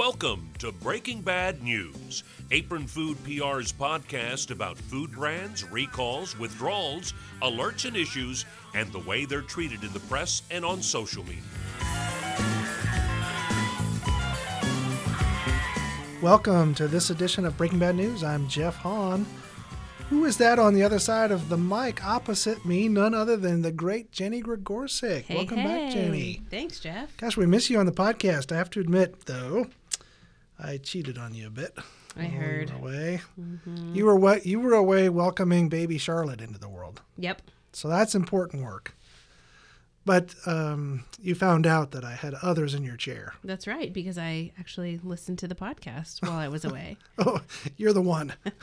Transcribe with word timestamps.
Welcome 0.00 0.48
to 0.60 0.72
Breaking 0.72 1.20
Bad 1.20 1.62
News, 1.62 2.24
Apron 2.52 2.86
Food 2.86 3.18
PR's 3.22 3.70
podcast 3.70 4.50
about 4.50 4.78
food 4.78 5.12
brands, 5.12 5.70
recalls, 5.70 6.38
withdrawals, 6.38 7.12
alerts 7.42 7.84
and 7.84 7.94
issues, 7.94 8.46
and 8.74 8.90
the 8.92 9.00
way 9.00 9.26
they're 9.26 9.42
treated 9.42 9.84
in 9.84 9.92
the 9.92 10.00
press 10.00 10.40
and 10.50 10.64
on 10.64 10.80
social 10.80 11.22
media. 11.24 11.42
Welcome 16.22 16.74
to 16.76 16.88
this 16.88 17.10
edition 17.10 17.44
of 17.44 17.58
Breaking 17.58 17.78
Bad 17.78 17.96
News. 17.96 18.24
I'm 18.24 18.48
Jeff 18.48 18.76
Hahn. 18.76 19.26
Who 20.08 20.24
is 20.24 20.38
that 20.38 20.58
on 20.58 20.72
the 20.72 20.82
other 20.82 20.98
side 20.98 21.30
of 21.30 21.50
the 21.50 21.58
mic 21.58 22.02
opposite 22.02 22.64
me? 22.64 22.88
None 22.88 23.12
other 23.12 23.36
than 23.36 23.60
the 23.60 23.70
great 23.70 24.12
Jenny 24.12 24.42
Gregorczyk. 24.42 25.24
Hey, 25.24 25.36
Welcome 25.36 25.56
back, 25.56 25.66
hey. 25.66 25.92
Jenny. 25.92 26.42
Thanks, 26.50 26.80
Jeff. 26.80 27.14
Gosh, 27.18 27.36
we 27.36 27.44
miss 27.44 27.68
you 27.68 27.78
on 27.78 27.84
the 27.84 27.92
podcast. 27.92 28.50
I 28.50 28.56
have 28.56 28.70
to 28.70 28.80
admit, 28.80 29.26
though, 29.26 29.66
I 30.62 30.78
cheated 30.78 31.18
on 31.18 31.34
you 31.34 31.46
a 31.46 31.50
bit. 31.50 31.76
I 32.16 32.20
oh, 32.20 32.22
you 32.22 32.28
heard. 32.30 32.70
were 32.70 32.76
away. 32.76 33.20
Mm-hmm. 33.40 33.94
You 33.94 34.04
were 34.04 34.16
what? 34.16 34.46
You 34.46 34.60
were 34.60 34.74
away 34.74 35.08
welcoming 35.08 35.68
baby 35.68 35.98
Charlotte 35.98 36.40
into 36.40 36.58
the 36.58 36.68
world. 36.68 37.00
Yep. 37.18 37.42
So 37.72 37.88
that's 37.88 38.14
important 38.14 38.64
work. 38.64 38.96
But 40.06 40.34
um, 40.46 41.04
you 41.20 41.34
found 41.34 41.66
out 41.66 41.90
that 41.90 42.04
I 42.04 42.12
had 42.12 42.34
others 42.42 42.74
in 42.74 42.82
your 42.82 42.96
chair. 42.96 43.34
That's 43.44 43.66
right, 43.66 43.92
because 43.92 44.16
I 44.16 44.50
actually 44.58 44.98
listened 45.04 45.38
to 45.40 45.48
the 45.48 45.54
podcast 45.54 46.22
while 46.26 46.38
I 46.38 46.48
was 46.48 46.64
away. 46.64 46.96
Oh, 47.22 47.38
you're 47.76 47.92
the 47.92 48.00
one. 48.00 48.32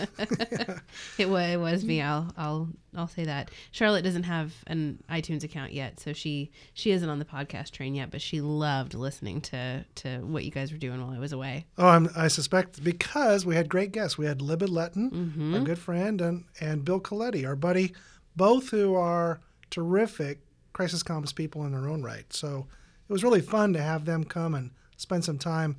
it, 1.20 1.30
was, 1.30 1.50
it 1.50 1.60
was 1.60 1.86
me. 1.86 2.02
I'll 2.02 2.34
I'll 2.36 2.70
I'll 2.96 3.08
say 3.08 3.24
that. 3.26 3.52
Charlotte 3.70 4.02
doesn't 4.02 4.24
have 4.24 4.52
an 4.66 5.04
iTunes 5.12 5.44
account 5.44 5.74
yet, 5.74 6.00
so 6.00 6.12
she 6.12 6.50
she 6.74 6.90
isn't 6.90 7.08
on 7.08 7.20
the 7.20 7.26
podcast 7.26 7.70
train 7.70 7.94
yet. 7.94 8.10
But 8.10 8.20
she 8.24 8.42
loved 8.42 8.96
listening 8.96 9.42
to 9.42 9.86
to 9.96 10.18
what 10.22 10.44
you 10.44 10.50
guys 10.50 10.72
were 10.72 10.80
doing 10.80 11.00
while 11.06 11.16
I 11.16 11.20
was 11.20 11.34
away. 11.34 11.68
Oh, 11.78 11.88
I'm, 11.88 12.10
I 12.16 12.30
suspect 12.30 12.84
because 12.84 13.46
we 13.46 13.56
had 13.56 13.70
great 13.70 13.92
guests. 13.92 14.18
We 14.18 14.26
had 14.26 14.42
Libby 14.42 14.66
Letton, 14.66 15.54
our 15.54 15.62
good 15.62 15.78
friend, 15.78 16.20
and, 16.20 16.46
and 16.60 16.84
Bill 16.84 17.00
Coletti, 17.00 17.46
our 17.46 17.56
buddy, 17.56 17.94
both 18.36 18.70
who 18.72 18.96
are 18.96 19.40
terrific 19.70 20.40
crisis 20.78 21.02
comms 21.02 21.34
people 21.34 21.66
in 21.66 21.72
their 21.72 21.90
own 21.90 22.04
right. 22.04 22.32
So 22.32 22.68
it 23.10 23.12
was 23.12 23.24
really 23.24 23.42
fun 23.42 23.74
to 23.74 23.82
have 23.82 24.06
them 24.06 24.24
come 24.24 24.54
and 24.54 24.70
spend 24.96 25.26
some 25.26 25.40
time 25.40 25.78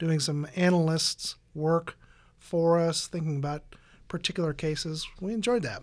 doing 0.00 0.18
some 0.18 0.44
analysts' 0.56 1.36
work 1.54 1.96
for 2.36 2.76
us, 2.76 3.06
thinking 3.06 3.36
about 3.36 3.62
particular 4.08 4.52
cases. 4.52 5.06
We 5.20 5.32
enjoyed 5.32 5.62
that. 5.62 5.82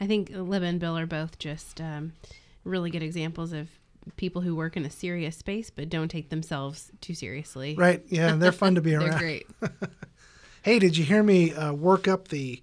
I 0.00 0.06
think 0.08 0.30
Lib 0.34 0.64
and 0.64 0.80
Bill 0.80 0.98
are 0.98 1.06
both 1.06 1.38
just 1.38 1.80
um, 1.80 2.14
really 2.64 2.90
good 2.90 3.04
examples 3.04 3.52
of 3.52 3.68
people 4.16 4.42
who 4.42 4.56
work 4.56 4.76
in 4.76 4.84
a 4.84 4.90
serious 4.90 5.36
space 5.36 5.70
but 5.70 5.88
don't 5.88 6.08
take 6.08 6.30
themselves 6.30 6.90
too 7.00 7.14
seriously. 7.14 7.76
Right? 7.76 8.02
Yeah, 8.08 8.34
they're 8.34 8.50
fun 8.50 8.74
to 8.74 8.80
be 8.80 8.94
around. 8.96 9.10
They're 9.10 9.18
great. 9.20 9.46
Hey, 10.62 10.80
did 10.80 10.96
you 10.96 11.04
hear 11.04 11.22
me 11.22 11.54
uh, 11.54 11.72
work 11.72 12.08
up 12.08 12.28
the 12.28 12.62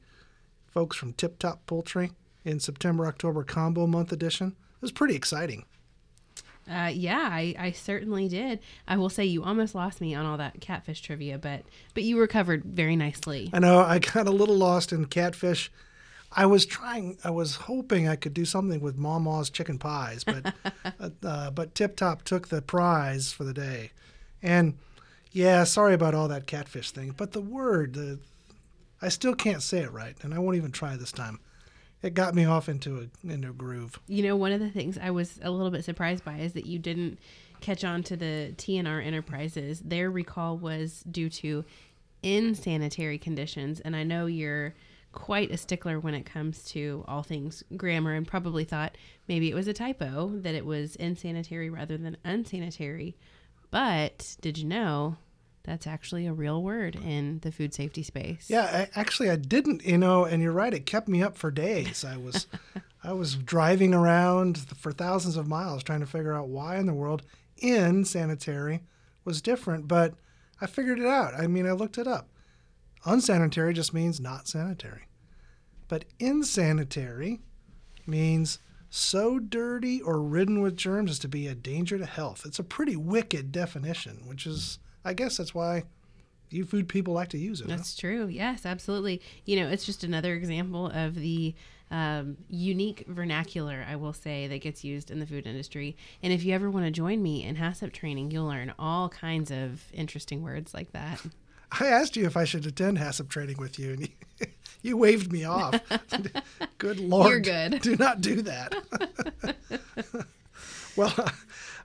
folks 0.67 0.97
from 0.97 1.13
Tip 1.13 1.39
Top 1.39 1.65
Poultry 1.65 2.11
in 2.43 2.59
September 2.59 3.07
October 3.07 3.43
combo 3.45 3.87
month 3.87 4.11
edition? 4.11 4.57
Was 4.86 4.91
pretty 4.91 5.16
exciting. 5.16 5.66
Uh, 6.69 6.91
yeah, 6.94 7.28
I, 7.31 7.55
I 7.58 7.72
certainly 7.72 8.28
did. 8.28 8.59
I 8.88 8.97
will 8.97 9.09
say 9.09 9.25
you 9.25 9.44
almost 9.44 9.73
lost 9.73 10.00
me 10.00 10.14
on 10.14 10.27
all 10.27 10.38
that 10.38 10.61
catfish 10.61 11.02
trivia, 11.02 11.39
but 11.39 11.64
but 11.95 12.03
you 12.03 12.19
recovered 12.19 12.64
very 12.64 12.95
nicely. 12.95 13.50
I 13.52 13.58
know 13.58 13.80
I 13.80 13.97
got 13.97 14.27
a 14.27 14.31
little 14.31 14.55
lost 14.55 14.94
in 14.94 15.05
catfish. 15.05 15.72
I 16.31 16.45
was 16.45 16.67
trying, 16.67 17.17
I 17.23 17.31
was 17.31 17.55
hoping 17.55 18.08
I 18.08 18.16
could 18.16 18.36
do 18.36 18.45
something 18.45 18.80
with 18.80 18.95
Mama's 18.95 19.50
chicken 19.50 19.80
pies, 19.80 20.23
but 20.23 20.53
uh, 20.99 21.09
uh, 21.23 21.49
but 21.49 21.73
Tip 21.73 21.95
Top 21.95 22.22
took 22.22 22.49
the 22.49 22.61
prize 22.61 23.31
for 23.31 23.44
the 23.44 23.53
day. 23.53 23.89
And 24.44 24.77
yeah, 25.32 25.64
sorry 25.64 25.95
about 25.95 26.14
all 26.14 26.27
that 26.27 26.45
catfish 26.45 26.92
thing, 26.92 27.15
but 27.17 27.32
the 27.32 27.42
word, 27.42 27.95
the, 27.95 28.20
I 29.02 29.09
still 29.09 29.33
can't 29.33 29.64
say 29.64 29.80
it 29.80 29.92
right, 29.92 30.15
and 30.21 30.32
I 30.32 30.38
won't 30.38 30.58
even 30.58 30.71
try 30.71 30.95
this 30.95 31.11
time. 31.11 31.39
It 32.05 32.14
got 32.14 32.36
me 32.36 32.45
off 32.45 32.70
into 32.70 32.99
a 32.99 33.27
into 33.27 33.49
a 33.49 33.54
groove. 33.54 33.99
You 34.08 34.21
know, 34.21 34.36
one 34.36 34.52
of 34.52 34.60
the 34.60 34.70
things 34.70 34.95
I 35.02 35.10
was 35.10 35.39
a 35.42 35.49
little 35.49 35.71
bit 35.71 35.83
surprised 35.83 36.23
by 36.23 36.38
is 36.38 36.54
that 36.54 36.67
you 36.67 36.77
didn't 36.77 37.17
catch 37.61 37.83
on 37.83 38.04
to 38.04 38.16
the 38.16 38.54
TNR 38.58 39.04
Enterprises. 39.04 39.80
Their 39.80 40.11
recall 40.11 40.55
was 40.55 41.04
due 41.10 41.30
to 41.32 41.65
insanitary 42.21 43.17
conditions, 43.17 43.80
and 43.80 43.95
I 43.95 44.04
know 44.04 44.27
you're 44.27 44.76
quite 45.14 45.49
a 45.49 45.58
stickler 45.58 45.99
when 45.99 46.14
it 46.14 46.27
comes 46.27 46.64
to 46.65 47.04
all 47.08 47.23
things 47.23 47.64
grammar 47.76 48.14
and 48.14 48.27
probably 48.27 48.65
thought 48.65 48.95
maybe 49.27 49.49
it 49.49 49.55
was 49.55 49.67
a 49.67 49.73
typo 49.73 50.30
that 50.42 50.54
it 50.54 50.65
was 50.65 50.95
insanitary 50.98 51.71
rather 51.71 51.98
than 51.98 52.17
unsanitary. 52.23 53.17
But 53.71 54.38
did 54.42 54.60
you 54.60 54.65
know 54.65 55.17
that's 55.65 55.87
actually 55.87 56.26
a 56.27 56.33
real 56.33 56.61
word 56.61 56.95
in 56.95 57.39
the 57.39 57.52
food 57.52 57.73
safety 57.73 58.03
space? 58.03 58.49
Yeah, 58.49 58.87
I, 58.95 58.99
actually, 58.99 59.30
I 59.30 59.36
didn't. 59.36 59.86
You 59.86 59.98
know, 59.98 60.26
and 60.26 60.42
you're 60.42 60.52
right. 60.52 60.73
It 60.73 60.86
kept 60.86 61.08
me 61.08 61.21
up 61.21 61.37
for 61.37 61.52
days. 61.52 62.05
I 62.05 62.17
was, 62.17 62.48
I 63.03 63.14
was 63.14 63.36
driving 63.36 63.93
around 63.93 64.58
for 64.77 64.92
thousands 64.92 65.37
of 65.37 65.48
miles 65.48 65.83
trying 65.83 66.02
to 66.02 66.05
figure 66.05 66.33
out 66.33 66.48
why 66.48 66.77
in 66.77 66.86
the 66.86 66.93
world 66.93 67.23
insanitary 67.58 68.81
was 69.23 69.42
different. 69.42 69.87
But 69.87 70.15
I 70.61 70.67
figured 70.67 70.99
it 70.99 71.08
out. 71.08 71.33
I 71.33 71.48
mean, 71.48 71.67
I 71.67 71.71
looked 71.71 71.97
it 71.97 72.08
up. 72.08 72.30
Unsanitary 73.05 73.73
just 73.73 73.93
means 73.93 74.20
not 74.20 74.47
sanitary, 74.47 75.08
but 75.87 76.05
insanitary 76.20 77.42
means 78.08 78.59
so 78.89 79.39
dirty 79.39 80.02
or 80.02 80.21
ridden 80.21 80.61
with 80.61 80.77
germs 80.77 81.11
as 81.11 81.20
to 81.20 81.27
be 81.27 81.47
a 81.47 81.55
danger 81.55 81.97
to 81.97 82.05
health. 82.05 82.43
It's 82.45 82.59
a 82.59 82.64
pretty 82.64 82.95
wicked 82.95 83.52
definition, 83.52 84.23
which 84.26 84.47
is, 84.47 84.80
I 85.05 85.14
guess, 85.14 85.38
that's 85.38 85.55
why 85.55 85.83
you 86.49 86.66
food 86.66 86.89
people 86.89 87.14
like 87.14 87.30
to 87.30 87.38
use 87.38 87.61
it. 87.61 87.70
huh? 87.70 87.76
That's 87.76 87.95
true. 87.95 88.27
Yes, 88.27 88.66
absolutely. 88.66 89.21
You 89.45 89.60
know, 89.61 89.70
it's 89.70 89.86
just 89.86 90.04
another 90.04 90.33
example 90.33 90.88
of 90.88 91.16
the 91.16 91.54
um, 91.92 92.38
unique 92.49 93.05
vernacular, 93.08 93.86
I 93.88 93.95
will 93.95 94.14
say, 94.14 94.48
that 94.48 94.61
gets 94.61 94.83
used 94.83 95.11
in 95.11 95.20
the 95.20 95.26
food 95.26 95.45
industry. 95.45 95.95
And 96.23 96.33
if 96.33 96.44
you 96.44 96.54
ever 96.54 96.70
want 96.70 96.86
to 96.86 96.92
join 96.92 97.21
me 97.21 97.44
in 97.44 97.55
HACCP 97.55 97.94
training, 97.94 98.32
you'll 98.32 98.48
learn 98.48 98.73
all 98.80 99.10
kinds 99.10 99.52
of 99.52 99.83
interesting 99.94 100.42
words 100.42 100.73
like 100.73 100.92
that. 100.94 101.21
I 101.80 101.88
asked 101.88 102.15
you 102.15 102.26
if 102.26 102.38
I 102.38 102.44
should 102.45 102.65
attend 102.65 102.98
HACCP 102.98 103.30
training 103.30 103.58
with 103.58 103.77
you, 103.80 103.94
and 103.94 104.02
you, 104.02 104.48
you 104.82 104.98
waved 104.98 105.32
me 105.32 105.44
off. 105.45 105.80
good 106.77 106.99
Lord. 106.99 107.30
You're 107.30 107.39
good. 107.70 107.82
Do 107.82 107.95
not 107.98 108.21
do 108.21 108.42
that. 108.44 108.76
well, 110.95 111.14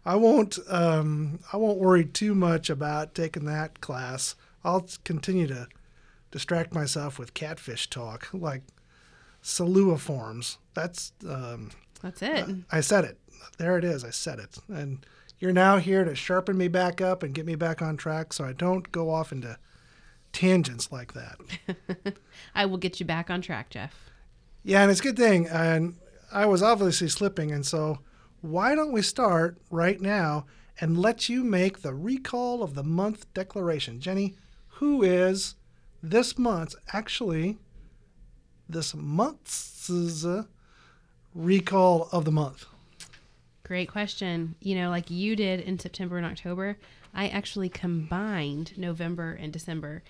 I 0.05 0.17
won't. 0.17 0.59
Um, 0.69 1.41
I 1.53 1.57
won't 1.57 1.79
worry 1.79 2.05
too 2.05 2.35
much 2.35 2.71
about 2.71 3.15
taking 3.15 3.45
that 3.45 3.81
class. 3.81 4.35
I'll 4.65 4.87
continue 5.05 5.47
to 5.49 5.69
distract 6.31 6.75
myself 6.75 7.19
with 7.19 7.35
catfish 7.35 7.89
talk, 7.91 8.29
like 8.33 8.63
forms. 9.43 10.59
That's. 10.75 11.13
Um, 11.29 11.71
That's 12.03 12.23
it. 12.23 12.47
I 12.71 12.81
said 12.81 13.05
it. 13.05 13.19
There 13.59 13.77
it 13.77 13.85
is. 13.85 14.05
I 14.05 14.11
said 14.11 14.39
it. 14.39 14.59
And 14.69 15.05
you're 15.39 15.53
now 15.53 15.79
here 15.79 16.05
to 16.05 16.15
sharpen 16.15 16.57
me 16.57 16.69
back 16.69 17.01
up 17.01 17.23
and 17.23 17.35
get 17.35 17.47
me 17.47 17.55
back 17.55 17.83
on 17.83 17.97
track 17.97 18.33
so 18.33 18.45
I 18.45 18.53
don't 18.53 18.91
go 18.93 19.11
off 19.11 19.33
into 19.33 19.59
tangents 20.33 20.93
like 20.93 21.15
that. 21.15 22.17
I 22.55 22.67
will 22.67 22.79
get 22.79 23.01
you 23.01 23.07
back 23.07 23.31
on 23.31 23.41
track, 23.41 23.71
Jeff. 23.71 23.95
Yeah, 24.63 24.83
and 24.83 24.91
it's 24.91 25.01
a 25.01 25.03
good 25.03 25.17
thing. 25.17 25.47
And 25.47 25.97
I 26.33 26.47
was 26.47 26.63
obviously 26.63 27.09
slipping. 27.09 27.51
And 27.51 27.65
so 27.65 27.99
why 28.41 28.75
don't 28.75 28.93
we 28.93 29.03
start 29.03 29.59
right 29.71 30.01
now 30.01 30.47
and 30.81 30.99
let 30.99 31.29
you 31.29 31.45
make 31.45 31.83
the 31.83 31.95
recall 31.95 32.63
of 32.63 32.75
the 32.75 32.83
month 32.83 33.33
declaration? 33.35 34.01
Jenny, 34.01 34.35
who 34.69 35.03
is 35.03 35.57
this 36.03 36.39
month's, 36.39 36.75
actually, 36.93 37.59
this 38.69 38.95
month's 38.95 39.91
recall 41.35 42.09
of 42.13 42.25
the 42.25 42.33
month? 42.33 42.67
Great 43.63 43.91
question. 43.91 44.55
You 44.61 44.75
know, 44.75 44.91
like 44.91 45.11
you 45.11 45.37
did 45.37 45.61
in 45.61 45.79
September 45.79 46.17
and 46.17 46.27
October, 46.27 46.79
I 47.15 47.29
actually 47.29 47.69
combined 47.69 48.77
November 48.77 49.33
and 49.33 49.53
December. 49.53 50.03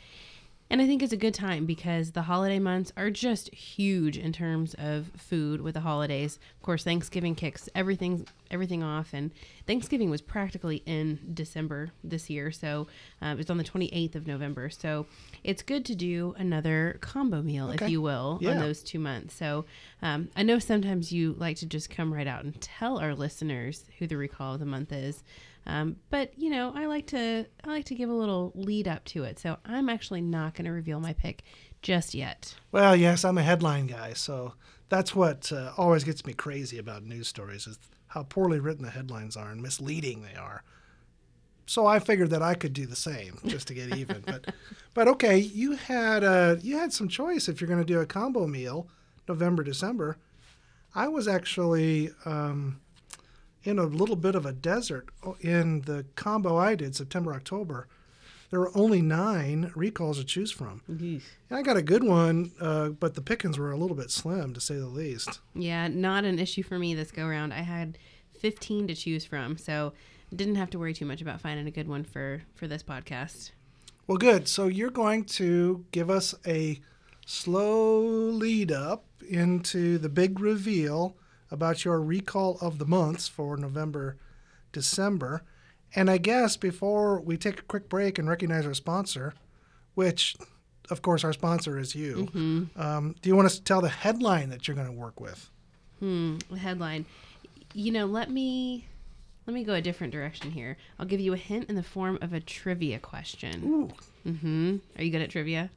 And 0.72 0.80
I 0.80 0.86
think 0.86 1.02
it's 1.02 1.12
a 1.12 1.16
good 1.16 1.34
time 1.34 1.66
because 1.66 2.12
the 2.12 2.22
holiday 2.22 2.60
months 2.60 2.92
are 2.96 3.10
just 3.10 3.52
huge 3.52 4.16
in 4.16 4.32
terms 4.32 4.74
of 4.78 5.08
food 5.16 5.60
with 5.62 5.74
the 5.74 5.80
holidays. 5.80 6.38
Of 6.58 6.62
course, 6.62 6.84
Thanksgiving 6.84 7.34
kicks 7.34 7.68
everything 7.74 8.24
everything 8.52 8.82
off, 8.82 9.12
and 9.12 9.32
Thanksgiving 9.66 10.10
was 10.10 10.20
practically 10.20 10.82
in 10.86 11.18
December 11.34 11.90
this 12.04 12.30
year, 12.30 12.50
so 12.52 12.86
um, 13.20 13.38
it's 13.40 13.50
on 13.50 13.58
the 13.58 13.64
28th 13.64 14.14
of 14.16 14.26
November. 14.28 14.70
So 14.70 15.06
it's 15.44 15.62
good 15.62 15.84
to 15.86 15.94
do 15.96 16.34
another 16.38 16.98
combo 17.00 17.42
meal, 17.42 17.70
Okay. 17.70 17.84
if 17.86 17.90
you 17.90 18.00
will, 18.00 18.38
Yeah. 18.40 18.50
on 18.50 18.58
those 18.58 18.82
two 18.82 18.98
months. 19.00 19.34
So 19.34 19.64
um, 20.02 20.28
I 20.36 20.42
know 20.44 20.58
sometimes 20.60 21.12
you 21.12 21.34
like 21.38 21.56
to 21.58 21.66
just 21.66 21.90
come 21.90 22.12
right 22.14 22.26
out 22.28 22.44
and 22.44 22.60
tell 22.60 22.98
our 22.98 23.14
listeners 23.14 23.84
who 23.98 24.06
the 24.06 24.16
recall 24.16 24.54
of 24.54 24.60
the 24.60 24.66
month 24.66 24.92
is. 24.92 25.22
Um, 25.66 25.96
but 26.10 26.32
you 26.36 26.50
know, 26.50 26.72
I 26.74 26.86
like 26.86 27.06
to 27.08 27.46
I 27.64 27.68
like 27.68 27.84
to 27.86 27.94
give 27.94 28.08
a 28.08 28.14
little 28.14 28.52
lead 28.54 28.88
up 28.88 29.04
to 29.06 29.24
it. 29.24 29.38
So 29.38 29.58
I'm 29.64 29.88
actually 29.88 30.20
not 30.22 30.54
going 30.54 30.64
to 30.64 30.72
reveal 30.72 31.00
my 31.00 31.12
pick 31.12 31.42
just 31.82 32.14
yet. 32.14 32.54
Well, 32.72 32.96
yes, 32.96 33.24
I'm 33.24 33.38
a 33.38 33.42
headline 33.42 33.86
guy, 33.86 34.12
so 34.14 34.54
that's 34.88 35.14
what 35.14 35.52
uh, 35.52 35.72
always 35.76 36.04
gets 36.04 36.26
me 36.26 36.32
crazy 36.32 36.78
about 36.78 37.04
news 37.04 37.28
stories 37.28 37.66
is 37.66 37.78
how 38.08 38.24
poorly 38.24 38.58
written 38.58 38.84
the 38.84 38.90
headlines 38.90 39.36
are 39.36 39.50
and 39.50 39.62
misleading 39.62 40.22
they 40.22 40.34
are. 40.34 40.64
so 41.66 41.86
I 41.86 42.00
figured 42.00 42.30
that 42.30 42.42
I 42.42 42.54
could 42.54 42.72
do 42.72 42.86
the 42.86 42.96
same 42.96 43.38
just 43.46 43.68
to 43.68 43.74
get 43.74 43.96
even. 44.02 44.22
but 44.26 44.52
but 44.94 45.06
okay, 45.08 45.38
you 45.38 45.72
had 45.76 46.24
uh, 46.24 46.56
you 46.60 46.76
had 46.78 46.92
some 46.92 47.08
choice 47.08 47.48
if 47.48 47.60
you're 47.60 47.68
going 47.68 47.80
to 47.80 47.84
do 47.84 48.00
a 48.00 48.06
combo 48.06 48.46
meal, 48.46 48.88
November 49.28 49.62
December. 49.62 50.16
I 50.94 51.06
was 51.06 51.28
actually 51.28 52.10
um, 52.24 52.80
in 53.62 53.78
a 53.78 53.84
little 53.84 54.16
bit 54.16 54.34
of 54.34 54.46
a 54.46 54.52
desert 54.52 55.08
in 55.40 55.82
the 55.82 56.04
combo 56.16 56.56
I 56.56 56.74
did 56.74 56.96
September 56.96 57.34
October. 57.34 57.86
There 58.50 58.58
were 58.58 58.76
only 58.76 59.00
nine 59.00 59.70
recalls 59.76 60.18
to 60.18 60.24
choose 60.24 60.50
from. 60.50 60.82
And 60.88 61.22
I 61.50 61.62
got 61.62 61.76
a 61.76 61.82
good 61.82 62.02
one, 62.02 62.50
uh, 62.60 62.88
but 62.88 63.14
the 63.14 63.20
pickings 63.20 63.58
were 63.58 63.70
a 63.70 63.76
little 63.76 63.96
bit 63.96 64.10
slim 64.10 64.54
to 64.54 64.60
say 64.60 64.74
the 64.74 64.86
least. 64.86 65.40
Yeah, 65.54 65.86
not 65.86 66.24
an 66.24 66.38
issue 66.38 66.64
for 66.64 66.78
me 66.78 66.94
this 66.94 67.12
go 67.12 67.26
around. 67.26 67.52
I 67.52 67.62
had 67.62 67.96
15 68.40 68.88
to 68.88 68.94
choose 68.94 69.24
from, 69.24 69.56
so 69.56 69.92
didn't 70.34 70.56
have 70.56 70.70
to 70.70 70.78
worry 70.78 70.94
too 70.94 71.04
much 71.04 71.22
about 71.22 71.40
finding 71.40 71.66
a 71.66 71.70
good 71.70 71.88
one 71.88 72.04
for 72.04 72.42
for 72.54 72.66
this 72.66 72.82
podcast. 72.82 73.50
Well, 74.06 74.18
good. 74.18 74.48
So 74.48 74.66
you're 74.66 74.90
going 74.90 75.24
to 75.26 75.84
give 75.92 76.10
us 76.10 76.34
a 76.44 76.80
slow 77.26 78.00
lead 78.00 78.72
up 78.72 79.04
into 79.28 79.98
the 79.98 80.08
big 80.08 80.40
reveal 80.40 81.16
about 81.50 81.84
your 81.84 82.00
recall 82.00 82.58
of 82.60 82.78
the 82.78 82.86
months 82.86 83.28
for 83.28 83.56
November, 83.56 84.16
December. 84.72 85.42
And 85.94 86.08
I 86.10 86.18
guess 86.18 86.56
before 86.56 87.20
we 87.20 87.36
take 87.36 87.58
a 87.58 87.62
quick 87.62 87.88
break 87.88 88.18
and 88.18 88.28
recognize 88.28 88.64
our 88.66 88.74
sponsor, 88.74 89.34
which 89.94 90.36
of 90.90 91.02
course 91.02 91.24
our 91.24 91.32
sponsor 91.32 91.78
is 91.78 91.94
you, 91.94 92.28
Mm-hmm. 92.32 92.80
um, 92.80 93.14
do 93.22 93.28
you 93.28 93.36
want 93.36 93.46
us 93.46 93.56
to 93.58 93.64
tell 93.64 93.80
the 93.80 93.88
headline 93.88 94.50
that 94.50 94.66
you're 94.68 94.74
going 94.76 94.86
to 94.86 94.92
work 94.92 95.20
with? 95.20 95.50
Hmm, 95.98 96.38
the 96.50 96.58
headline. 96.58 97.06
You 97.74 97.92
know, 97.92 98.06
let 98.06 98.30
me 98.30 98.86
let 99.46 99.54
me 99.54 99.64
go 99.64 99.74
a 99.74 99.80
different 99.82 100.12
direction 100.12 100.50
here. 100.52 100.76
I'll 100.98 101.06
give 101.06 101.18
you 101.20 101.32
a 101.32 101.36
hint 101.36 101.68
in 101.68 101.74
the 101.74 101.82
form 101.82 102.18
of 102.20 102.32
a 102.32 102.40
trivia 102.40 102.98
question. 103.00 103.62
Ooh, 103.64 103.90
Mm-hmm. 104.30 104.76
Are 104.98 105.02
you 105.02 105.10
good 105.10 105.22
at 105.22 105.30
trivia? 105.30 105.70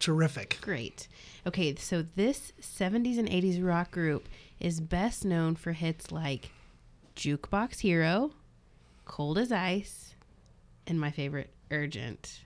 terrific. 0.00 0.58
Great. 0.60 1.08
Okay, 1.46 1.74
so 1.76 2.04
this 2.16 2.52
70s 2.60 3.16
and 3.18 3.28
80s 3.30 3.64
rock 3.64 3.90
group 3.90 4.28
is 4.64 4.80
best 4.80 5.26
known 5.26 5.54
for 5.54 5.72
hits 5.72 6.10
like 6.10 6.50
Jukebox 7.16 7.80
Hero, 7.80 8.30
Cold 9.04 9.36
as 9.36 9.52
Ice, 9.52 10.14
and 10.86 10.98
my 10.98 11.10
favorite, 11.10 11.50
Urgent. 11.70 12.40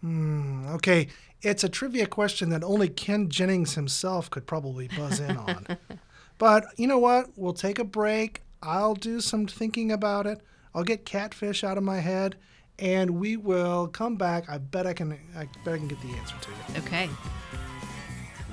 Hmm, 0.00 0.66
okay, 0.68 1.08
it's 1.42 1.62
a 1.62 1.68
trivia 1.68 2.06
question 2.06 2.48
that 2.48 2.64
only 2.64 2.88
Ken 2.88 3.28
Jennings 3.28 3.74
himself 3.74 4.30
could 4.30 4.46
probably 4.46 4.88
buzz 4.88 5.20
in 5.20 5.36
on. 5.36 5.66
but 6.38 6.64
you 6.78 6.86
know 6.86 6.98
what? 6.98 7.28
We'll 7.36 7.52
take 7.52 7.78
a 7.78 7.84
break. 7.84 8.42
I'll 8.62 8.94
do 8.94 9.20
some 9.20 9.46
thinking 9.46 9.92
about 9.92 10.26
it. 10.26 10.40
I'll 10.74 10.82
get 10.82 11.04
catfish 11.04 11.62
out 11.62 11.76
of 11.76 11.84
my 11.84 12.00
head, 12.00 12.36
and 12.78 13.10
we 13.10 13.36
will 13.36 13.86
come 13.88 14.16
back. 14.16 14.48
I 14.48 14.56
bet 14.56 14.86
I 14.86 14.94
can. 14.94 15.12
I 15.36 15.46
bet 15.62 15.74
I 15.74 15.76
can 15.76 15.88
get 15.88 16.00
the 16.00 16.08
answer 16.08 16.36
to 16.40 16.50
you. 16.50 16.78
Okay. 16.78 17.10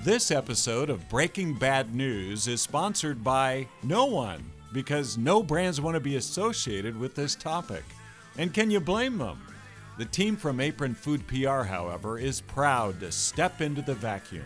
This 0.03 0.31
episode 0.31 0.89
of 0.89 1.07
Breaking 1.07 1.53
Bad 1.53 1.95
News 1.95 2.49
is 2.49 2.59
sponsored 2.59 3.23
by 3.23 3.65
no 3.83 4.03
one 4.03 4.43
because 4.73 5.17
no 5.17 5.41
brands 5.41 5.79
want 5.79 5.95
to 5.95 6.01
be 6.01 6.17
associated 6.17 6.99
with 6.99 7.15
this 7.15 7.35
topic. 7.35 7.85
And 8.37 8.53
can 8.53 8.69
you 8.69 8.81
blame 8.81 9.17
them? 9.17 9.41
The 9.97 10.03
team 10.03 10.35
from 10.35 10.59
Apron 10.59 10.93
Food 10.93 11.25
PR, 11.25 11.61
however, 11.61 12.19
is 12.19 12.41
proud 12.41 12.99
to 12.99 13.13
step 13.13 13.61
into 13.61 13.81
the 13.81 13.93
vacuum. 13.93 14.43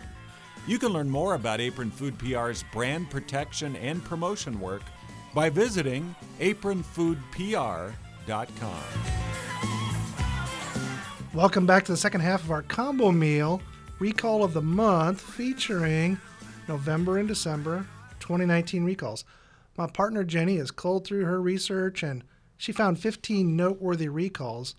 You 0.68 0.77
can 0.77 0.89
learn 0.89 1.09
more 1.09 1.33
about 1.33 1.60
Apron 1.60 1.89
Food 1.89 2.19
PR's 2.19 2.63
brand 2.71 3.10
protection 3.10 3.75
and 3.77 4.06
promotion 4.06 4.60
work 4.60 4.83
by 5.33 5.50
visiting 5.50 6.15
apronfoodpr.com. 6.39 8.83
Welcome 11.33 11.65
back 11.65 11.83
to 11.86 11.94
the 11.94 11.98
second 11.98 12.21
half 12.21 12.44
of 12.44 12.51
our 12.51 12.62
combo 12.62 13.12
meal 13.12 13.60
recall 13.99 14.44
of 14.44 14.53
the 14.53 14.61
month 14.61 15.21
featuring 15.21 16.19
November 16.67 17.17
and 17.17 17.27
December 17.27 17.88
2019 18.19 18.83
recalls. 18.83 19.23
My 19.77 19.88
partner 19.88 20.23
Jenny 20.23 20.57
has 20.57 20.71
culled 20.71 21.05
through 21.05 21.25
her 21.25 21.41
research 21.41 22.03
and 22.03 22.23
she 22.57 22.71
found 22.71 22.99
15 22.99 23.55
noteworthy 23.55 24.09
recalls, 24.09 24.75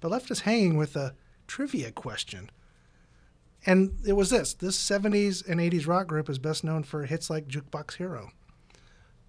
but 0.00 0.10
left 0.10 0.30
us 0.30 0.40
hanging 0.40 0.76
with 0.76 0.96
a 0.96 1.14
trivia 1.46 1.90
question. 1.90 2.50
And 3.66 3.98
it 4.06 4.12
was 4.12 4.30
this 4.30 4.52
this 4.52 4.76
70s 4.78 5.46
and 5.48 5.60
80s 5.60 5.86
rock 5.86 6.06
group 6.06 6.28
is 6.28 6.38
best 6.38 6.64
known 6.64 6.82
for 6.82 7.04
hits 7.04 7.30
like 7.30 7.48
Jukebox 7.48 7.96
Hero. 7.96 8.30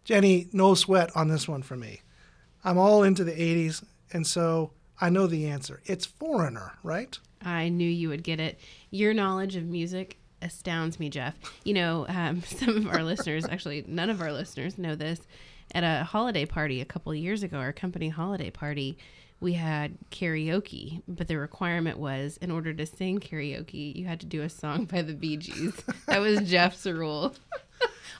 Jenny, 0.04 0.48
no 0.52 0.76
sweat 0.76 1.10
on 1.16 1.30
this 1.30 1.48
one 1.48 1.62
for 1.62 1.78
me. 1.78 2.02
I'm 2.64 2.78
all 2.78 3.02
into 3.02 3.24
the 3.24 3.32
80s, 3.32 3.84
and 4.12 4.28
so 4.28 4.72
I 5.00 5.10
know 5.10 5.26
the 5.26 5.48
answer. 5.48 5.82
It's 5.86 6.06
Foreigner, 6.06 6.74
right? 6.84 7.18
I 7.42 7.70
knew 7.70 7.90
you 7.90 8.10
would 8.10 8.24
get 8.24 8.40
it. 8.40 8.60
Your 8.96 9.14
knowledge 9.14 9.58
of 9.58 9.66
music 9.66 10.18
astounds 10.42 11.02
me, 11.02 11.10
Jeff. 11.10 11.36
You 11.66 11.74
know, 11.74 12.06
um, 12.08 12.42
some 12.46 12.78
of 12.78 12.88
our 12.88 13.04
listeners, 13.04 13.46
actually, 13.46 13.84
none 13.86 14.10
of 14.10 14.22
our 14.22 14.32
listeners 14.32 14.78
know 14.78 14.96
this. 14.96 15.20
At 15.74 15.84
a 15.84 16.06
holiday 16.06 16.46
party 16.46 16.80
a 16.80 16.86
couple 16.86 17.12
of 17.12 17.18
years 17.18 17.44
ago, 17.44 17.58
our 17.58 17.74
company 17.74 18.08
holiday 18.08 18.52
party, 18.52 18.98
we 19.42 19.52
had 19.52 19.98
karaoke, 20.12 21.02
but 21.10 21.28
the 21.28 21.38
requirement 21.38 22.00
was 22.00 22.38
in 22.38 22.52
order 22.52 22.74
to 22.74 22.86
sing 22.86 23.20
karaoke, 23.20 23.94
you 23.94 24.06
had 24.06 24.22
to 24.22 24.26
do 24.28 24.44
a 24.44 24.50
song 24.50 24.86
by 24.86 25.02
the 25.02 25.14
Bee 25.14 25.36
Gees. 25.36 25.74
that 26.08 26.22
was 26.22 26.50
Jeff's 26.50 26.86
rule. 26.86 27.36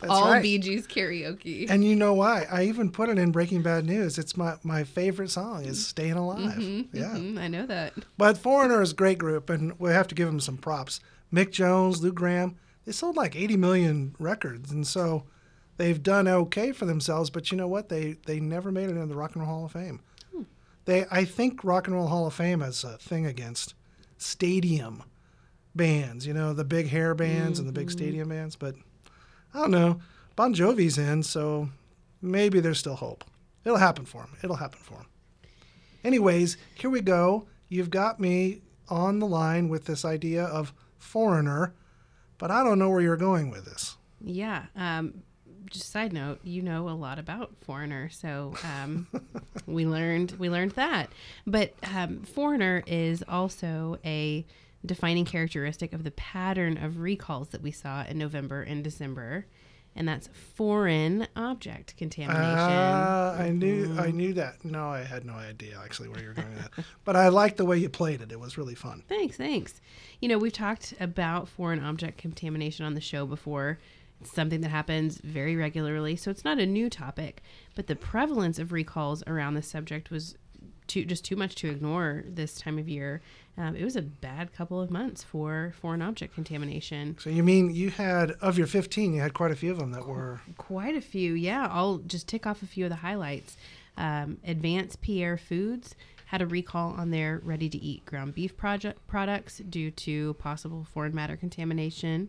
That's 0.02 0.12
All 0.12 0.32
right. 0.32 0.42
Bee 0.42 0.58
Gees 0.58 0.88
karaoke. 0.88 1.70
And 1.70 1.84
you 1.84 1.96
know 1.96 2.14
why? 2.14 2.46
I 2.52 2.64
even 2.64 2.92
put 2.92 3.10
it 3.10 3.18
in 3.18 3.32
Breaking 3.32 3.62
Bad 3.62 3.86
News. 3.86 4.18
It's 4.18 4.36
my, 4.38 4.56
my 4.64 4.84
favorite 4.84 5.32
song 5.32 5.66
is 5.66 5.86
Staying 5.86 6.14
Alive. 6.14 6.58
Mm-hmm, 6.58 6.96
yeah. 6.96 7.16
Mhm, 7.16 7.40
I 7.40 7.48
know 7.48 7.66
that. 7.66 7.94
But 8.18 8.38
Foreigner 8.38 8.82
is 8.82 8.92
a 8.92 8.96
great 8.96 9.18
group, 9.18 9.50
and 9.50 9.78
we 9.80 9.92
have 9.92 10.08
to 10.08 10.16
give 10.16 10.28
them 10.28 10.40
some 10.40 10.58
props. 10.58 11.00
Mick 11.34 11.52
Jones, 11.52 12.02
Lou 12.02 12.12
Gramm, 12.12 12.58
they 12.86 12.92
sold 12.92 13.16
like 13.16 13.36
80 13.36 13.58
million 13.58 14.16
records, 14.20 14.72
and 14.72 14.86
so 14.86 15.24
they've 15.78 16.02
done 16.02 16.28
okay 16.28 16.72
for 16.72 16.86
themselves. 16.86 17.30
But 17.30 17.52
you 17.52 17.58
know 17.58 17.68
what? 17.68 17.90
They 17.90 18.18
they 18.26 18.40
never 18.40 18.72
made 18.72 18.90
it 18.90 18.96
into 18.96 19.08
the 19.08 19.16
Rock 19.16 19.36
and 19.36 19.44
Roll 19.44 19.52
Hall 19.52 19.66
of 19.66 19.72
Fame. 19.72 20.02
Hmm. 20.32 20.44
They 20.86 21.06
I 21.12 21.26
think 21.26 21.64
Rock 21.64 21.88
and 21.88 21.96
Roll 21.96 22.08
Hall 22.08 22.28
of 22.28 22.34
Fame 22.34 22.62
has 22.62 22.84
a 22.84 22.98
thing 22.98 23.26
against 23.26 23.74
stadium 24.18 25.04
bands. 25.76 26.26
You 26.26 26.34
know, 26.34 26.54
the 26.54 26.64
big 26.64 26.88
hair 26.88 27.16
bands 27.16 27.60
and 27.60 27.68
the 27.68 27.74
big 27.74 27.88
mm-hmm. 27.88 27.98
stadium 27.98 28.30
bands. 28.30 28.56
But 28.56 28.76
I 29.56 29.60
don't 29.60 29.72
know. 29.72 30.02
Bon 30.36 30.54
Jovi's 30.54 30.98
in, 30.98 31.24
so 31.24 31.70
maybe 32.22 32.60
there's 32.60 32.80
still 32.80 32.96
hope. 32.96 33.24
It'll 33.64 33.78
happen 33.78 34.04
for 34.06 34.22
him. 34.22 34.36
It'll 34.44 34.58
happen 34.58 34.80
for 34.82 34.96
him. 34.96 35.06
Anyways, 36.04 36.58
here 36.76 36.90
we 36.90 37.00
go. 37.00 37.48
You've 37.70 37.90
got 37.90 38.20
me 38.20 38.62
on 38.90 39.20
the 39.20 39.26
line 39.26 39.70
with 39.70 39.86
this 39.86 40.04
idea 40.04 40.44
of 40.44 40.74
foreigner, 40.98 41.74
but 42.38 42.52
I 42.52 42.66
don't 42.66 42.78
know 42.78 42.90
where 42.90 43.02
you're 43.02 43.16
going 43.16 43.50
with 43.50 43.64
this. 43.64 43.96
Yeah. 44.20 44.66
Um, 44.76 45.24
just 45.70 45.90
side 45.90 46.12
note, 46.12 46.40
you 46.44 46.62
know 46.62 46.90
a 46.90 46.92
lot 46.92 47.18
about 47.18 47.52
Foreigner, 47.62 48.10
so 48.10 48.54
um, 48.64 49.08
we 49.66 49.86
learned 49.86 50.34
we 50.38 50.50
learned 50.50 50.72
that. 50.72 51.10
But 51.48 51.74
um, 51.96 52.24
Foreigner 52.24 52.84
is 52.86 53.24
also 53.28 53.98
a 54.06 54.46
defining 54.86 55.26
characteristic 55.26 55.94
of 55.94 56.04
the 56.04 56.12
pattern 56.12 56.78
of 56.78 57.00
recalls 57.00 57.50
that 57.50 57.62
we 57.62 57.72
saw 57.72 58.04
in 58.04 58.18
November 58.18 58.62
and 58.62 58.84
December, 58.84 59.46
and 59.96 60.08
that's 60.08 60.28
foreign 60.56 61.28
object 61.36 61.96
contamination. 61.98 62.46
Ah, 62.46 63.36
I 63.38 63.50
knew 63.50 63.96
I 63.98 64.12
knew 64.12 64.34
that. 64.34 64.64
No, 64.66 64.90
I 64.90 65.04
had 65.04 65.26
no 65.26 65.34
idea 65.34 65.80
actually 65.84 66.10
where 66.10 66.22
you 66.22 66.28
were 66.28 66.34
going 66.34 66.54
with 66.54 66.76
that. 66.76 66.86
But 67.06 67.16
I 67.16 67.30
liked 67.30 67.58
the 67.58 67.66
way 67.66 67.78
you 67.78 67.90
played 67.90 68.22
it. 68.22 68.32
It 68.32 68.40
was 68.40 68.58
really 68.58 68.76
fun. 68.76 69.04
Thanks, 69.08 69.38
thanks. 69.38 69.80
You 70.22 70.28
know, 70.28 70.38
we've 70.38 70.52
talked 70.52 70.94
about 71.00 71.48
foreign 71.48 71.80
object 71.84 72.18
contamination 72.18 72.86
on 72.86 72.94
the 72.94 73.02
show 73.02 73.26
before. 73.26 73.80
It's 74.22 74.34
something 74.34 74.62
that 74.62 74.70
happens 74.70 75.20
very 75.24 75.56
regularly, 75.56 76.16
so 76.16 76.32
it's 76.32 76.46
not 76.46 76.58
a 76.58 76.66
new 76.66 76.90
topic. 76.90 77.42
But 77.76 77.88
the 77.88 77.96
prevalence 77.96 78.60
of 78.60 78.72
recalls 78.72 79.24
around 79.28 79.56
this 79.56 79.68
subject 79.68 80.10
was 80.10 80.36
too 80.88 81.06
just 81.06 81.24
too 81.26 81.36
much 81.36 81.56
to 81.56 81.70
ignore 81.70 82.24
this 82.28 82.56
time 82.56 82.78
of 82.78 82.88
year. 82.88 83.22
Um, 83.58 83.76
it 83.76 83.84
was 83.86 83.96
a 83.96 84.02
bad 84.02 84.54
couple 84.54 84.82
of 84.82 84.92
months 84.92 85.24
for 85.24 85.74
foreign 85.80 86.02
object 86.02 86.36
contamination. 86.36 87.16
So 87.20 87.30
you 87.30 87.42
mean 87.42 87.74
you 87.74 87.90
had 87.90 88.32
of 88.42 88.58
your 88.58 88.68
15, 88.68 89.14
you 89.14 89.22
had 89.22 89.34
quite 89.34 89.52
a 89.52 89.56
few 89.56 89.72
of 89.72 89.80
them 89.80 89.92
that 89.92 90.06
were 90.06 90.42
Quite 90.58 90.96
a 90.96 91.02
few, 91.02 91.34
yeah. 91.34 91.68
I'll 91.72 92.00
just 92.00 92.28
tick 92.28 92.46
off 92.46 92.62
a 92.62 92.68
few 92.68 92.86
of 92.86 92.90
the 92.90 92.98
highlights. 92.98 93.56
Um, 93.98 94.40
Advanced 94.46 95.02
Pierre 95.02 95.38
Foods 95.38 95.96
had 96.26 96.42
a 96.42 96.46
recall 96.46 96.92
on 96.92 97.12
their 97.12 97.40
ready-to-eat 97.44 98.06
ground 98.06 98.36
beef 98.36 98.58
project 98.58 99.06
products 99.08 99.60
due 99.60 99.92
to 99.92 100.34
possible 100.34 100.86
foreign 100.94 101.16
matter 101.16 101.38
contamination. 101.38 102.28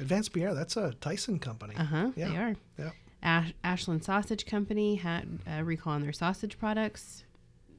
Advanced 0.00 0.32
Pierre. 0.32 0.54
That's 0.54 0.76
a 0.76 0.92
Tyson 1.00 1.38
company. 1.38 1.76
Uh 1.76 1.84
huh. 1.84 2.10
Yeah. 2.16 2.28
They 2.30 2.36
are. 2.36 2.56
Yeah. 2.78 2.90
Ash- 3.22 3.52
Ashland 3.62 4.02
Sausage 4.02 4.44
Company 4.44 4.96
had 4.96 5.38
a 5.46 5.62
recall 5.62 5.92
on 5.92 6.02
their 6.02 6.12
sausage 6.12 6.58
products. 6.58 7.22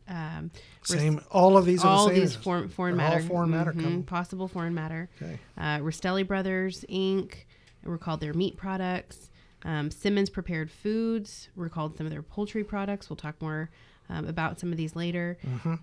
Um, 0.07 0.51
Same. 0.83 1.19
All 1.31 1.57
of 1.57 1.65
these 1.65 1.83
are 1.83 1.87
all 1.87 2.05
the 2.07 2.13
same. 2.13 2.21
these 2.21 2.35
foreign, 2.35 2.69
foreign 2.69 2.97
They're 2.97 3.07
all 3.07 3.19
foreign 3.21 3.49
matter 3.51 3.73
Mhm, 3.73 3.83
come- 3.83 4.03
possible 4.03 4.47
foreign 4.47 4.73
matter. 4.73 5.09
Okay. 5.21 5.39
Uh, 5.57 5.79
Rastelli 5.79 6.25
Brothers 6.27 6.85
Inc. 6.89 7.33
recalled 7.83 8.19
their 8.21 8.33
meat 8.33 8.55
products. 8.57 9.31
Um, 9.63 9.89
Simmons 9.89 10.29
Prepared 10.29 10.69
Foods 10.69 11.49
recalled 11.55 11.97
some 11.97 12.05
of 12.05 12.11
their 12.11 12.21
poultry 12.21 12.63
products. 12.63 13.09
We'll 13.09 13.17
talk 13.17 13.41
more 13.41 13.71
um, 14.09 14.27
about 14.27 14.59
some 14.59 14.71
of 14.71 14.77
these 14.77 14.95
later. 14.95 15.39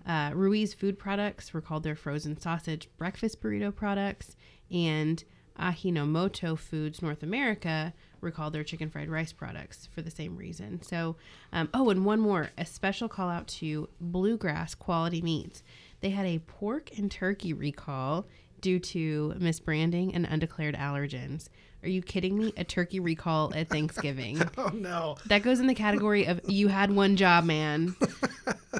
Uh, 0.07 0.31
Ruiz 0.33 0.73
Food 0.73 0.97
Products 0.97 1.53
recalled 1.53 1.83
their 1.83 1.95
frozen 1.95 2.39
sausage 2.39 2.87
breakfast 2.97 3.41
burrito 3.41 3.75
products, 3.75 4.37
and 4.71 5.21
Ajinomoto 5.59 6.57
Foods 6.57 7.01
North 7.01 7.23
America 7.23 7.93
recalled 8.23 8.53
their 8.53 8.63
chicken 8.63 8.89
fried 8.89 9.09
rice 9.09 9.31
products 9.31 9.87
for 9.93 10.01
the 10.01 10.11
same 10.11 10.35
reason. 10.35 10.81
So, 10.81 11.15
um, 11.51 11.69
oh, 11.73 11.89
and 11.89 12.05
one 12.05 12.19
more 12.19 12.51
a 12.57 12.65
special 12.65 13.07
call 13.07 13.29
out 13.29 13.47
to 13.47 13.89
Bluegrass 14.01 14.75
Quality 14.75 15.21
Meats. 15.21 15.63
They 16.01 16.09
had 16.09 16.25
a 16.25 16.39
pork 16.39 16.97
and 16.97 17.11
turkey 17.11 17.53
recall 17.53 18.25
due 18.61 18.79
to 18.79 19.35
misbranding 19.37 20.11
and 20.13 20.25
undeclared 20.25 20.75
allergens. 20.75 21.49
Are 21.83 21.89
you 21.89 22.01
kidding 22.01 22.37
me? 22.37 22.53
A 22.55 22.63
turkey 22.63 22.99
recall 23.01 23.53
at 23.53 23.67
Thanksgiving. 23.69 24.41
Oh 24.57 24.69
no. 24.73 25.17
That 25.25 25.43
goes 25.43 25.59
in 25.59 25.67
the 25.67 25.75
category 25.75 26.25
of 26.25 26.39
you 26.47 26.69
had 26.69 26.91
one 26.91 27.17
job, 27.17 27.43
man. 27.43 27.95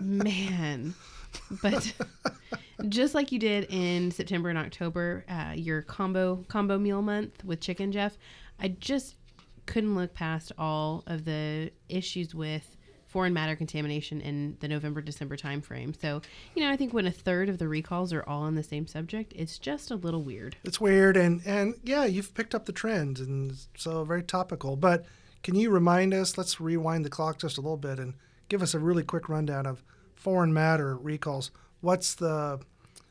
man. 0.01 0.93
But 1.61 1.93
just 2.87 3.13
like 3.13 3.31
you 3.31 3.39
did 3.39 3.65
in 3.69 4.11
September 4.11 4.49
and 4.49 4.57
October, 4.57 5.25
uh, 5.27 5.53
your 5.55 5.81
combo 5.81 6.45
combo 6.47 6.77
meal 6.77 7.01
month 7.01 7.43
with 7.43 7.59
chicken, 7.59 7.91
Jeff, 7.91 8.17
I 8.59 8.69
just 8.69 9.15
couldn't 9.65 9.95
look 9.95 10.13
past 10.13 10.51
all 10.57 11.03
of 11.07 11.25
the 11.25 11.71
issues 11.89 12.33
with 12.35 12.77
foreign 13.05 13.33
matter 13.33 13.55
contamination 13.55 14.19
in 14.21 14.57
the 14.59 14.67
November 14.67 14.99
December 14.99 15.37
timeframe. 15.37 15.99
So, 16.01 16.21
you 16.55 16.63
know, 16.63 16.71
I 16.71 16.75
think 16.75 16.93
when 16.93 17.05
a 17.05 17.11
third 17.11 17.47
of 17.47 17.59
the 17.59 17.67
recalls 17.67 18.11
are 18.11 18.23
all 18.27 18.41
on 18.41 18.55
the 18.55 18.63
same 18.63 18.87
subject, 18.87 19.33
it's 19.35 19.59
just 19.59 19.91
a 19.91 19.95
little 19.95 20.23
weird. 20.23 20.55
It's 20.63 20.81
weird, 20.81 21.15
and 21.15 21.41
and 21.45 21.75
yeah, 21.83 22.05
you've 22.05 22.33
picked 22.33 22.55
up 22.55 22.65
the 22.65 22.71
trend, 22.71 23.19
and 23.19 23.55
so 23.77 24.03
very 24.03 24.23
topical. 24.23 24.75
But 24.75 25.05
can 25.43 25.53
you 25.55 25.69
remind 25.69 26.13
us? 26.13 26.37
Let's 26.37 26.59
rewind 26.59 27.05
the 27.05 27.09
clock 27.11 27.37
just 27.37 27.57
a 27.57 27.61
little 27.61 27.77
bit 27.77 27.99
and 27.99 28.15
give 28.49 28.63
us 28.63 28.73
a 28.73 28.79
really 28.79 29.03
quick 29.03 29.29
rundown 29.29 29.67
of 29.67 29.83
foreign 30.15 30.53
matter 30.53 30.97
recalls. 30.97 31.51
What's 31.81 32.15
the 32.15 32.59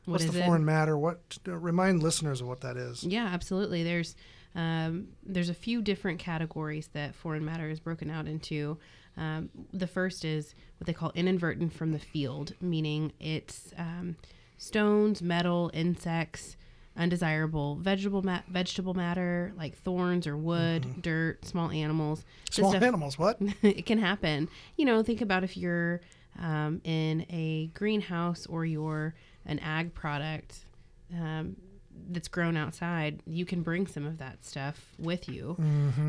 What 0.05 0.15
what's 0.15 0.25
is 0.25 0.33
the 0.33 0.41
it? 0.43 0.47
foreign 0.47 0.65
matter? 0.65 0.99
What 0.99 1.39
remind 1.47 2.03
listeners 2.03 2.41
of 2.41 2.49
what 2.49 2.63
that 2.63 2.77
is? 2.77 3.05
Yeah, 3.05 3.27
absolutely. 3.27 3.85
There's 3.85 4.17
um, 4.55 5.09
there's 5.25 5.49
a 5.49 5.55
few 5.55 5.81
different 5.83 6.19
categories 6.19 6.89
that 6.93 7.15
foreign 7.15 7.45
matter 7.45 7.69
is 7.69 7.81
broken 7.81 8.11
out 8.11 8.27
into. 8.27 8.79
Um, 9.17 9.51
the 9.73 9.87
first 9.87 10.25
is 10.25 10.55
what 10.79 10.87
they 10.87 10.93
call 10.93 11.13
inadvertent 11.15 11.73
from 11.73 11.93
the 11.93 11.99
field, 11.99 12.55
meaning 12.61 13.13
it's 13.21 13.73
um, 13.79 14.17
stones, 14.59 15.23
metal, 15.23 15.71
insects, 15.75 16.57
undesirable 16.95 17.77
vegetable 17.77 18.23
ma- 18.23 18.43
vegetable 18.51 18.93
matter 18.93 19.53
like 19.57 19.77
thorns 19.79 20.27
or 20.27 20.37
wood, 20.37 21.01
dirt, 21.01 21.45
small 21.45 21.71
animals. 21.71 22.25
Small 22.51 22.71
stuff- 22.71 22.83
animals. 22.83 23.19
What? 23.19 23.39
it 23.63 23.87
can 23.87 23.99
happen. 23.99 24.49
You 24.77 24.85
know, 24.85 25.03
think 25.03 25.21
about 25.21 25.45
if 25.45 25.57
you're 25.57 26.01
um, 26.39 26.81
in 26.85 27.27
a 27.31 27.69
greenhouse 27.75 28.47
or 28.47 28.65
you're 28.65 29.15
an 29.47 29.59
ag 29.59 29.95
product 29.95 30.67
um, 31.15 31.57
that's 32.11 32.29
grown 32.29 32.57
outside, 32.57 33.23
you 33.27 33.45
can 33.45 33.63
bring 33.63 33.87
some 33.87 34.07
of 34.07 34.19
that 34.19 34.45
stuff 34.45 34.95
with 34.99 35.29
you. 35.29 35.57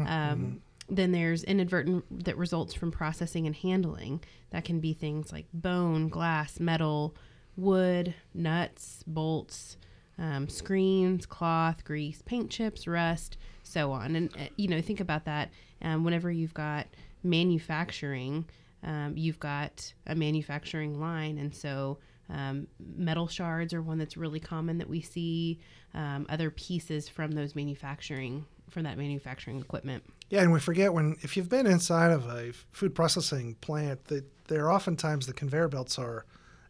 Um, 0.08 0.62
Then 0.90 1.14
there's 1.14 1.44
inadvertent 1.46 2.26
that 2.26 2.38
results 2.38 2.74
from 2.74 2.92
processing 2.92 3.48
and 3.48 3.56
handling. 3.56 4.22
That 4.50 4.66
can 4.66 4.82
be 4.82 4.94
things 4.94 5.32
like 5.32 5.46
bone, 5.54 6.10
glass, 6.10 6.60
metal, 6.60 7.16
wood, 7.56 8.14
nuts, 8.34 9.04
bolts, 9.08 9.78
um, 10.20 10.50
screens, 10.50 11.26
cloth, 11.26 11.86
grease, 11.86 12.22
paint 12.24 12.50
chips, 12.52 12.86
rust, 12.86 13.38
so 13.64 13.94
on. 13.94 14.16
And 14.18 14.30
uh, 14.36 14.48
you 14.58 14.68
know, 14.68 14.82
think 14.82 15.00
about 15.00 15.24
that. 15.26 15.52
Um, 15.82 16.04
whenever 16.04 16.30
you've 16.30 16.54
got 16.54 16.88
manufacturing, 17.24 18.46
um, 18.84 19.14
you've 19.16 19.40
got 19.40 19.94
a 20.06 20.16
manufacturing 20.16 21.00
line, 21.00 21.38
and 21.38 21.56
so 21.56 21.98
um, 22.30 22.68
metal 22.80 23.28
shards 23.28 23.74
are 23.74 23.82
one 23.82 23.98
that's 23.98 24.18
really 24.18 24.40
common 24.40 24.78
that 24.80 24.90
we 24.90 25.02
see. 25.02 25.60
Um, 25.96 26.26
other 26.30 26.50
pieces 26.50 27.08
from 27.08 27.32
those 27.34 27.56
manufacturing 27.56 28.46
from 28.72 28.84
that 28.84 28.98
manufacturing 28.98 29.60
equipment. 29.60 30.04
Yeah, 30.32 30.42
and 30.42 30.52
we 30.52 30.60
forget 30.60 30.92
when 30.94 31.18
if 31.22 31.38
you've 31.38 31.50
been 31.50 31.68
inside 31.68 32.10
of 32.12 32.26
a 32.28 32.52
food 32.72 32.96
processing 32.96 33.54
plant, 33.62 34.06
that 34.06 34.24
there 34.48 34.66
are 34.66 34.72
oftentimes 34.72 35.28
the 35.28 35.34
conveyor 35.34 35.68
belts 35.68 36.00
are 36.00 36.26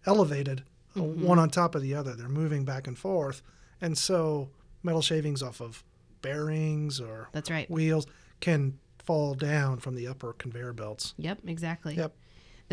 elevated, 0.05 0.63
uh, 0.95 0.99
Mm-hmm. 0.99 1.25
one 1.25 1.39
on 1.39 1.49
top 1.49 1.73
of 1.75 1.81
the 1.81 1.95
other. 1.95 2.13
They're 2.15 2.27
moving 2.27 2.65
back 2.65 2.85
and 2.87 2.97
forth, 2.97 3.41
and 3.79 3.97
so 3.97 4.49
metal 4.83 5.01
shavings 5.01 5.41
off 5.41 5.61
of 5.61 5.83
bearings 6.21 6.99
or 6.99 7.29
That's 7.31 7.49
right. 7.49 7.69
wheels 7.71 8.05
can 8.41 8.79
fall 8.99 9.33
down 9.35 9.77
from 9.79 9.95
the 9.95 10.07
upper 10.07 10.33
conveyor 10.33 10.73
belts. 10.73 11.13
Yep, 11.17 11.39
exactly. 11.47 11.95
Yep. 11.95 12.13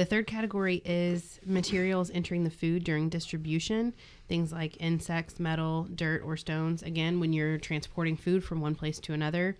The 0.01 0.07
third 0.07 0.27
category 0.27 0.81
is 0.87 1.39
materials 1.45 2.11
entering 2.15 2.45
the 2.45 2.51
food 2.51 2.85
during 2.85 3.11
distribution, 3.11 3.93
things 4.29 4.51
like 4.51 4.81
insects, 4.81 5.39
metal, 5.39 5.89
dirt, 5.95 6.23
or 6.25 6.39
stones. 6.39 6.83
Again, 6.83 7.21
when 7.21 7.35
you're 7.35 7.59
transporting 7.59 8.17
food 8.17 8.43
from 8.43 8.63
one 8.63 8.75
place 8.75 8.99
to 9.01 9.13
another, 9.13 9.59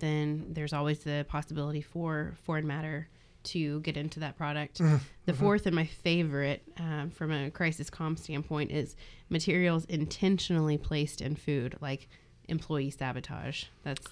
then 0.00 0.46
there's 0.48 0.72
always 0.72 1.04
the 1.04 1.24
possibility 1.28 1.82
for 1.82 2.34
foreign 2.42 2.66
matter 2.66 3.06
to 3.44 3.78
get 3.82 3.96
into 3.96 4.18
that 4.18 4.36
product. 4.36 4.80
The 5.24 5.32
fourth 5.32 5.66
and 5.66 5.76
my 5.76 5.86
favorite 5.86 6.64
um, 6.78 7.10
from 7.10 7.30
a 7.30 7.52
crisis 7.52 7.88
comm 7.88 8.18
standpoint 8.18 8.72
is 8.72 8.96
materials 9.28 9.84
intentionally 9.84 10.78
placed 10.78 11.20
in 11.20 11.36
food, 11.36 11.76
like 11.80 12.08
employee 12.48 12.90
sabotage. 12.90 13.66
That's 13.84 14.04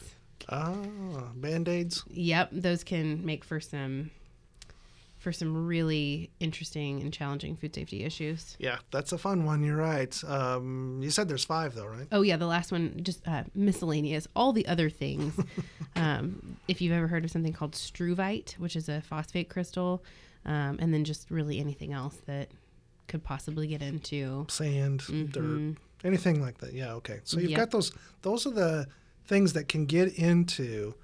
Ah, 0.49 0.76
band 1.35 1.66
aids. 1.66 2.04
Yep, 2.11 2.50
those 2.52 2.85
can 2.85 3.26
make 3.26 3.43
for 3.43 3.59
some 3.59 4.12
for 5.25 5.33
some 5.33 5.66
really 5.66 6.31
interesting 6.38 7.00
and 7.00 7.11
challenging 7.11 7.57
food 7.57 7.75
safety 7.75 8.04
issues. 8.04 8.57
Yeah, 8.61 8.76
that's 8.90 9.11
a 9.11 9.16
fun 9.19 9.47
one. 9.47 9.64
You're 9.64 9.78
right. 9.78 10.14
Um, 10.25 11.00
you 11.02 11.09
said 11.11 11.28
there's 11.28 11.47
five 11.47 11.75
though, 11.75 11.87
right? 11.87 12.07
Oh 12.12 12.21
yeah, 12.21 12.37
the 12.37 12.47
last 12.47 12.71
one 12.71 13.00
just 13.02 13.26
uh, 13.26 13.45
miscellaneous. 13.54 14.28
All 14.37 14.52
the 14.52 14.66
other 14.69 14.90
things. 14.90 15.35
um, 15.97 16.57
if 16.69 16.83
you've 16.83 16.93
ever 16.93 17.09
heard 17.09 17.25
of 17.25 17.31
something 17.31 17.54
called 17.54 17.73
struvite, 17.73 18.52
which 18.59 18.76
is 18.76 18.90
a 18.90 19.00
phosphate 19.00 19.49
crystal, 19.49 20.04
um, 20.45 20.76
and 20.78 20.93
then 20.93 21.04
just 21.04 21.31
really 21.31 21.59
anything 21.59 21.95
else 21.95 22.19
that 22.26 22.50
could 23.09 23.25
possibly 23.25 23.66
get 23.66 23.81
into. 23.81 24.47
Sand, 24.50 25.04
dirt, 25.33 25.76
anything 26.04 26.43
like 26.43 26.59
that. 26.59 26.75
Yeah. 26.75 26.93
Okay. 26.97 27.21
So 27.25 27.40
you've 27.40 27.52
Yep. 27.52 27.59
got 27.59 27.71
those. 27.71 27.93
Those 28.21 28.47
are 28.47 28.50
the 28.52 28.87
things 29.25 29.54
that 29.54 29.69
can 29.69 29.87
get 29.87 30.14
into 30.19 30.95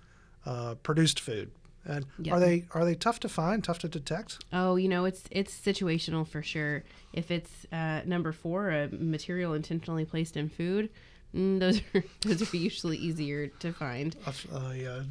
uh, 0.44 0.74
produced 0.82 1.20
food. 1.20 1.50
And 1.84 2.06
Yep. 2.18 2.34
are 2.34 2.40
they 2.40 2.64
are 2.72 2.84
they 2.84 2.94
tough 2.94 3.20
to 3.20 3.28
find? 3.28 3.64
Tough 3.64 3.78
to 3.80 3.88
detect? 3.88 4.44
Oh, 4.52 4.76
you 4.76 4.88
know, 4.88 5.04
it's 5.06 5.25
it's 5.30 5.58
situational 5.58 6.26
for 6.26 6.42
sure. 6.42 6.84
If 7.12 7.30
it's 7.30 7.66
uh, 7.72 8.02
number 8.04 8.32
four, 8.32 8.70
a 8.70 8.88
material 8.88 9.54
intentionally 9.54 10.04
placed 10.04 10.37
in 10.37 10.49
food, 10.49 10.90
mm, 11.34 11.58
those 11.58 11.80
are 11.94 12.04
those 12.20 12.52
are 12.52 12.56
usually 12.56 12.99
easier 12.99 13.49
to 13.49 13.72
find. 13.72 14.14
A, 14.26 14.28
f- 14.28 14.46
a, 14.52 14.96
uh, 14.99 15.02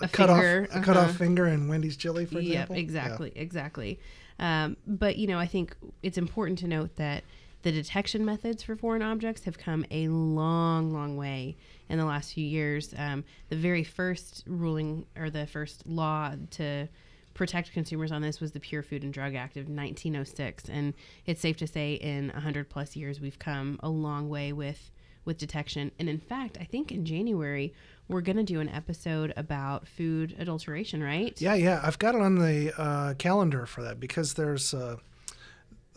a, 0.00 0.08
cut 0.08 0.28
finger, 0.28 0.68
off 0.70 0.76
a 0.76 0.80
cut 0.84 0.96
uh-huh. 0.96 1.08
off 1.08 1.16
finger 1.16 1.46
in 1.46 1.68
Wendy's 1.68 1.96
chili, 1.96 2.26
for 2.26 2.40
Yep, 2.40 2.44
example. 2.70 2.76
Yeah. 2.76 2.82
exactly, 2.82 3.32
exactly. 3.34 4.00
Um, 4.38 4.76
but 4.86 5.16
you 5.16 5.26
know, 5.26 5.38
I 5.38 5.46
think 5.46 5.76
it's 6.02 6.18
important 6.18 6.60
to 6.60 6.68
note 6.68 6.94
that 6.96 7.24
the 7.62 7.72
detection 7.72 8.24
methods 8.24 8.62
for 8.62 8.76
foreign 8.76 9.02
objects 9.02 9.44
have 9.44 9.58
come 9.58 9.84
a 9.90 10.08
long, 10.08 10.92
long 10.92 11.16
way 11.16 11.56
in 11.88 11.98
the 11.98 12.04
last 12.04 12.34
few 12.34 12.46
years. 12.46 12.94
Um, 12.96 13.24
the 13.48 13.56
very 13.56 13.84
first 13.84 14.44
ruling 14.46 15.06
or 15.16 15.30
the 15.30 15.46
first 15.46 15.86
law 15.86 16.34
to 16.52 16.88
protect 17.34 17.72
consumers 17.72 18.10
on 18.10 18.22
this 18.22 18.40
was 18.40 18.52
the 18.52 18.60
Pure 18.60 18.82
Food 18.82 19.04
and 19.04 19.12
Drug 19.12 19.34
Act 19.34 19.56
of 19.56 19.68
1906, 19.68 20.68
and 20.68 20.92
it's 21.24 21.40
safe 21.40 21.56
to 21.58 21.66
say 21.66 21.94
in 21.94 22.30
100 22.30 22.68
plus 22.68 22.96
years 22.96 23.20
we've 23.20 23.38
come 23.38 23.78
a 23.82 23.88
long 23.88 24.28
way 24.28 24.52
with 24.52 24.90
with 25.24 25.36
detection. 25.36 25.92
And 25.98 26.08
in 26.08 26.18
fact, 26.18 26.56
I 26.58 26.64
think 26.64 26.90
in 26.90 27.04
January 27.04 27.74
we're 28.08 28.22
going 28.22 28.38
to 28.38 28.42
do 28.42 28.60
an 28.60 28.68
episode 28.70 29.34
about 29.36 29.86
food 29.86 30.34
adulteration, 30.38 31.02
right? 31.02 31.38
Yeah, 31.40 31.54
yeah. 31.54 31.80
I've 31.84 31.98
got 31.98 32.14
it 32.14 32.22
on 32.22 32.36
the 32.36 32.72
uh, 32.80 33.14
calendar 33.14 33.66
for 33.66 33.82
that 33.82 34.00
because 34.00 34.34
there's 34.34 34.72
uh, 34.72 34.96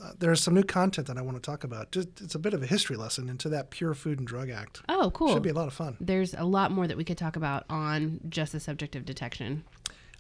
uh, 0.02 0.12
there's 0.18 0.42
some 0.42 0.54
new 0.54 0.64
content 0.64 1.08
that 1.08 1.18
I 1.18 1.22
want 1.22 1.38
to 1.38 1.42
talk 1.42 1.64
about. 1.64 1.92
Just, 1.92 2.22
it's 2.22 2.36
a 2.36 2.40
bit 2.40 2.54
of 2.54 2.64
a 2.64 2.66
history 2.66 2.96
lesson 2.96 3.30
into 3.30 3.50
that 3.50 3.70
Pure 3.70 3.94
Food 3.96 4.20
and 4.20 4.28
Drug 4.28 4.50
Act. 4.50 4.82
Oh, 4.90 5.12
cool. 5.12 5.34
Should 5.34 5.44
be 5.44 5.50
a 5.50 5.54
lot 5.54 5.68
of 5.68 5.74
fun. 5.74 5.98
There's 6.00 6.34
a 6.34 6.44
lot 6.44 6.72
more 6.72 6.88
that 6.88 6.98
we 6.98 7.04
could 7.04 7.18
talk 7.18 7.36
about 7.36 7.66
on 7.70 8.20
just 8.30 8.52
the 8.52 8.60
subject 8.60 8.96
of 8.96 9.06
detection. 9.06 9.64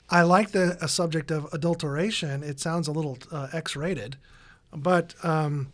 I 0.10 0.24
like 0.24 0.52
the 0.52 0.78
uh, 0.82 0.88
subject 0.88 1.32
of 1.32 1.48
adulteration. 1.54 2.44
It 2.44 2.60
sounds 2.60 2.88
a 2.88 2.92
little 2.92 3.18
uh, 3.32 3.48
X-rated, 3.54 4.18
but 4.74 5.16
um, 5.24 5.72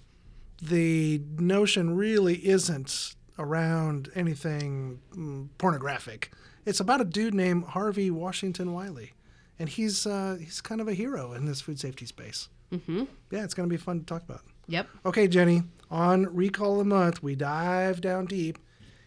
the 0.62 1.22
notion 1.38 1.96
really 1.96 2.36
isn't 2.48 3.16
around 3.40 4.10
anything 4.16 5.00
mm, 5.16 5.50
pornographic. 5.58 6.32
It's 6.66 6.80
about 6.80 7.02
a 7.02 7.06
dude 7.06 7.34
named 7.34 7.66
Harvey 7.66 8.12
Washington 8.12 8.74
Wiley, 8.74 9.14
and 9.58 9.70
he's 9.70 10.06
uh, 10.06 10.38
he's 10.40 10.62
kind 10.62 10.82
of 10.82 10.88
a 10.88 10.94
hero 10.94 11.34
in 11.34 11.46
this 11.46 11.62
food 11.62 11.80
safety 11.80 12.06
space. 12.06 12.50
Mm-hmm. 12.72 13.04
Yeah, 13.32 13.44
it's 13.44 13.54
going 13.54 13.70
to 13.70 13.74
be 13.74 13.82
fun 13.82 14.00
to 14.00 14.06
talk 14.06 14.24
about. 14.24 14.42
Yep. 14.68 14.88
Okay, 15.06 15.28
Jenny, 15.28 15.64
on 15.90 16.34
Recall 16.36 16.74
of 16.74 16.80
the 16.80 16.86
Month, 16.86 17.24
we 17.24 17.36
dive 17.36 18.02
down 18.02 18.26
deep 18.26 18.58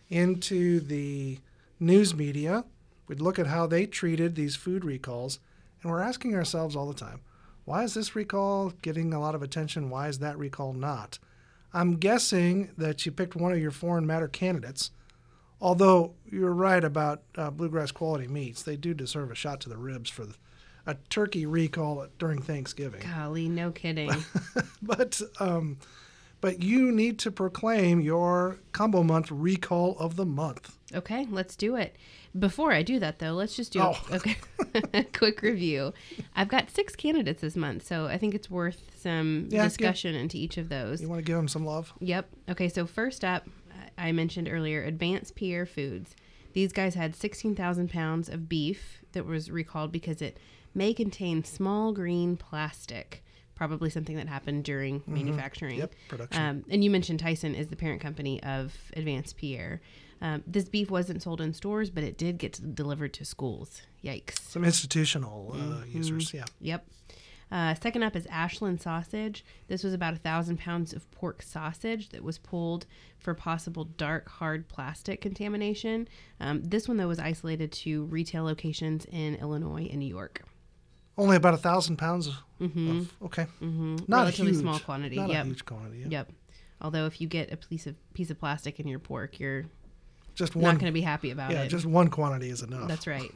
into 0.09 0.81
the 0.81 1.39
news 1.79 2.15
media. 2.15 2.65
We'd 3.07 3.21
look 3.21 3.39
at 3.39 3.47
how 3.47 3.67
they 3.67 3.87
treated 3.87 4.35
these 4.35 4.57
food 4.57 4.85
recalls, 4.85 5.39
and 5.83 5.91
we're 5.91 6.01
asking 6.01 6.35
ourselves 6.35 6.75
all 6.77 6.87
the 6.87 6.95
time 6.95 7.21
why 7.65 7.85
is 7.85 7.95
this 7.95 8.17
recall 8.17 8.73
getting 8.83 9.13
a 9.13 9.21
lot 9.21 9.37
of 9.37 9.43
attention? 9.43 9.91
Why 9.91 10.09
is 10.09 10.19
that 10.19 10.39
recall 10.39 10.73
not? 10.73 11.19
I'm 11.73 11.99
guessing 11.99 12.71
that 12.77 13.07
you 13.07 13.13
picked 13.13 13.37
one 13.37 13.53
of 13.53 13.61
your 13.61 13.71
foreign 13.71 14.07
matter 14.07 14.27
candidates. 14.27 14.91
Although 15.61 16.15
you're 16.25 16.53
right 16.53 16.83
about 16.83 17.23
uh, 17.37 17.51
bluegrass 17.51 17.93
quality 17.93 18.27
meats, 18.27 18.63
they 18.63 18.77
do 18.77 18.93
deserve 18.93 19.31
a 19.31 19.37
shot 19.37 19.61
to 19.61 19.69
the 19.69 19.77
ribs 19.77 20.11
for 20.11 20.25
the, 20.25 20.35
a 20.91 20.97
turkey 21.09 21.47
recall 21.47 22.07
during 22.19 22.43
Thanksgiving. 22.43 23.03
Golly, 23.15 23.49
no 23.49 23.71
kidding. 23.71 24.11
but 24.83 25.21
um, 25.39 25.79
but 26.41 26.63
you 26.63 26.91
need 26.91 27.19
to 27.21 27.31
proclaim 27.31 28.01
your 28.01 28.57
combo 28.73 29.03
month 29.03 29.31
recall 29.31 29.97
of 29.99 30.17
the 30.17 30.25
month. 30.25 30.77
Okay, 30.95 31.27
let's 31.31 31.55
do 31.57 31.77
it. 31.77 31.97
Before 32.39 32.73
I 32.73 32.83
do 32.83 32.99
that, 33.01 33.19
though, 33.19 33.33
let's 33.33 33.55
just 33.57 33.73
do 33.73 33.81
Oh. 33.81 33.97
a, 34.11 34.15
okay, 34.17 34.37
a 34.95 35.05
quick 35.19 35.43
review. 35.43 35.93
I've 36.35 36.49
got 36.49 36.71
six 36.71 36.95
candidates 36.97 37.41
this 37.43 37.57
month, 37.57 37.85
so 37.87 38.07
I 38.07 38.19
think 38.19 38.35
it's 38.35 38.51
worth 38.51 38.91
some 38.97 39.49
Yeah, 39.51 39.63
give- 39.65 39.73
discussion 39.73 40.15
into 40.15 40.37
each 40.39 40.57
of 40.57 40.69
those. 40.69 41.03
You 41.03 41.09
want 41.09 41.19
to 41.21 41.25
give 41.25 41.37
them 41.37 41.49
some 41.49 41.65
love? 41.65 41.93
Yep. 42.01 42.29
Okay, 42.51 42.69
so 42.69 42.87
first 42.87 43.25
up, 43.25 43.47
I 43.99 44.09
I 44.09 44.13
mentioned 44.13 44.49
earlier 44.51 44.83
Advanced 44.83 45.35
Pierre 45.35 45.67
Foods. 45.67 46.15
These 46.55 46.73
guys 46.73 46.95
had 46.95 47.15
16,000 47.15 47.91
pounds 47.91 48.29
of 48.29 48.49
beef 48.49 49.03
that 49.13 49.25
was 49.27 49.51
recalled 49.51 49.93
because 49.93 50.21
it 50.23 50.39
may 50.75 50.93
contain 50.95 51.45
small 51.45 51.93
green 51.93 52.37
plastic, 52.37 53.23
probably 53.55 53.91
something 53.91 54.17
that 54.17 54.29
happened 54.29 54.65
during 54.65 55.03
manufacturing. 55.07 55.73
Mm-hmm. 55.73 55.81
Yep, 55.81 55.95
production. 56.09 56.43
Um, 56.43 56.65
and 56.71 56.83
you 56.85 56.91
mentioned 56.91 57.21
Tyson 57.21 57.55
is 57.55 57.69
the 57.69 57.77
parent 57.77 58.01
company 58.01 58.43
of 58.43 58.75
Advanced 58.97 59.37
Pierre. 59.37 59.81
Um, 60.23 60.43
this 60.47 60.69
beef 60.69 60.91
wasn't 60.91 61.23
sold 61.23 61.41
in 61.41 61.55
stores, 61.55 61.89
but 61.91 62.05
it 62.05 62.19
did 62.19 62.37
get 62.39 62.75
delivered 62.75 63.15
to 63.15 63.25
schools. 63.25 63.83
Yikes. 64.05 64.39
Some 64.41 64.65
institutional 64.65 65.53
uh, 65.55 65.57
Mm-hmm. 65.57 65.97
users, 65.97 66.35
yeah. 66.35 66.45
Yep. 66.61 66.87
Uh, 67.53 67.75
second 67.75 68.05
up 68.05 68.15
is 68.15 68.27
Ashland 68.31 68.81
sausage. 68.81 69.45
This 69.67 69.83
was 69.83 69.93
about 69.93 70.15
a 70.15 70.19
thousand 70.19 70.59
pounds 70.59 70.93
of 70.93 71.11
pork 71.11 71.43
sausage 71.43 72.11
that 72.11 72.23
was 72.23 72.39
pulled 72.39 72.87
for 73.19 73.35
possible 73.35 73.85
dark, 73.85 74.29
hard 74.29 74.69
plastic 74.69 75.21
contamination. 75.21 76.07
Um, 76.39 76.63
this 76.63 76.87
one, 76.87 76.97
though, 76.97 77.09
was 77.09 77.19
isolated 77.19 77.73
to 77.73 78.05
retail 78.05 78.45
locations 78.45 79.05
in 79.07 79.35
Illinois 79.37 79.89
and 79.91 79.99
New 79.99 80.07
York. 80.07 80.43
Only 81.19 81.37
about 81.37 81.55
a 81.55 81.59
thousand 81.59 81.97
pounds 81.97 82.27
of, 82.29 82.35
of 82.61 83.13
okay, 83.25 83.47
Mm-hmm. 83.61 83.97
not 84.09 84.21
Relatively 84.21 84.51
a 84.51 84.55
huge, 84.55 84.63
small 84.63 84.79
quantity. 84.79 85.17
Not 85.17 85.29
yep. 85.29 85.45
a 85.45 85.49
huge 85.49 85.65
quantity. 85.65 85.99
Yeah. 85.99 86.07
Yep. 86.09 86.33
Although, 86.81 87.07
if 87.07 87.21
you 87.21 87.29
get 87.29 87.53
a 87.53 87.57
piece 87.57 87.87
of 87.87 87.95
piece 88.15 88.31
of 88.31 88.39
plastic 88.39 88.81
in 88.81 88.89
your 88.89 88.99
pork, 88.99 89.39
you're 89.39 89.67
Just 90.35 90.55
one, 90.57 90.65
not 90.65 90.81
going 90.81 90.91
to 90.91 90.93
be 90.93 91.03
happy 91.03 91.31
about 91.31 91.51
yeah, 91.51 91.63
it. 91.63 91.69
just 91.69 91.85
one 91.85 92.09
quantity 92.09 92.49
is 92.49 92.63
enough. 92.63 92.89
That's 92.89 93.07
right. 93.07 93.31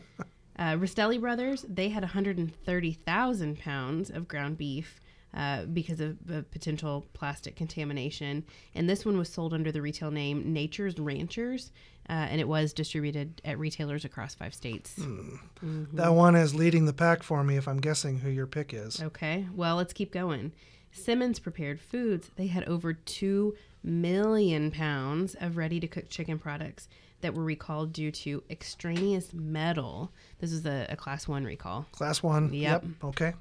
uh, 0.58 0.76
Brothers, 0.76 1.64
they 1.68 1.88
had 1.88 2.02
130,000 2.02 3.58
pounds 3.58 4.10
of 4.10 4.28
ground 4.28 4.58
beef 4.58 5.00
uh, 5.34 5.64
because 5.64 6.00
of 6.00 6.18
potential 6.50 7.06
plastic 7.12 7.56
contamination. 7.56 8.44
And 8.74 8.88
this 8.88 9.04
one 9.04 9.16
was 9.18 9.28
sold 9.28 9.54
under 9.54 9.72
the 9.72 9.82
retail 9.82 10.10
name 10.10 10.52
Nature's 10.52 10.98
Ranchers, 10.98 11.70
uh, 12.08 12.12
and 12.12 12.40
it 12.40 12.48
was 12.48 12.72
distributed 12.72 13.40
at 13.44 13.58
retailers 13.58 14.04
across 14.04 14.34
five 14.34 14.54
states. 14.54 14.94
Hmm. 14.96 15.84
That 15.92 16.14
one 16.14 16.36
is 16.36 16.54
leading 16.54 16.84
the 16.86 16.92
pack 16.92 17.22
for 17.22 17.42
me. 17.44 17.56
If 17.56 17.68
I'm 17.68 17.80
guessing 17.80 18.18
who 18.18 18.30
your 18.30 18.46
pick 18.46 18.74
is. 18.74 19.02
Okay, 19.02 19.46
well, 19.54 19.76
let's 19.76 19.92
keep 19.92 20.12
going. 20.12 20.52
Simmons 20.90 21.38
Prepared 21.38 21.80
Foods, 21.80 22.30
they 22.36 22.48
had 22.48 22.68
over 22.68 22.92
2 22.92 23.54
million 23.82 24.70
pounds 24.70 25.34
of 25.40 25.56
ready 25.56 25.80
to 25.80 25.88
cook 25.88 26.08
chicken 26.08 26.38
products 26.38 26.88
that 27.22 27.34
were 27.34 27.44
recalled 27.44 27.92
due 27.92 28.10
to 28.10 28.42
extraneous 28.50 29.32
metal. 29.32 30.12
This 30.40 30.52
is 30.52 30.66
a, 30.66 30.86
a 30.90 30.96
class 30.96 31.26
one 31.26 31.44
recall. 31.44 31.86
Class 31.92 32.22
one. 32.22 32.52
Yep. 32.52 32.84
Okay. 33.04 33.32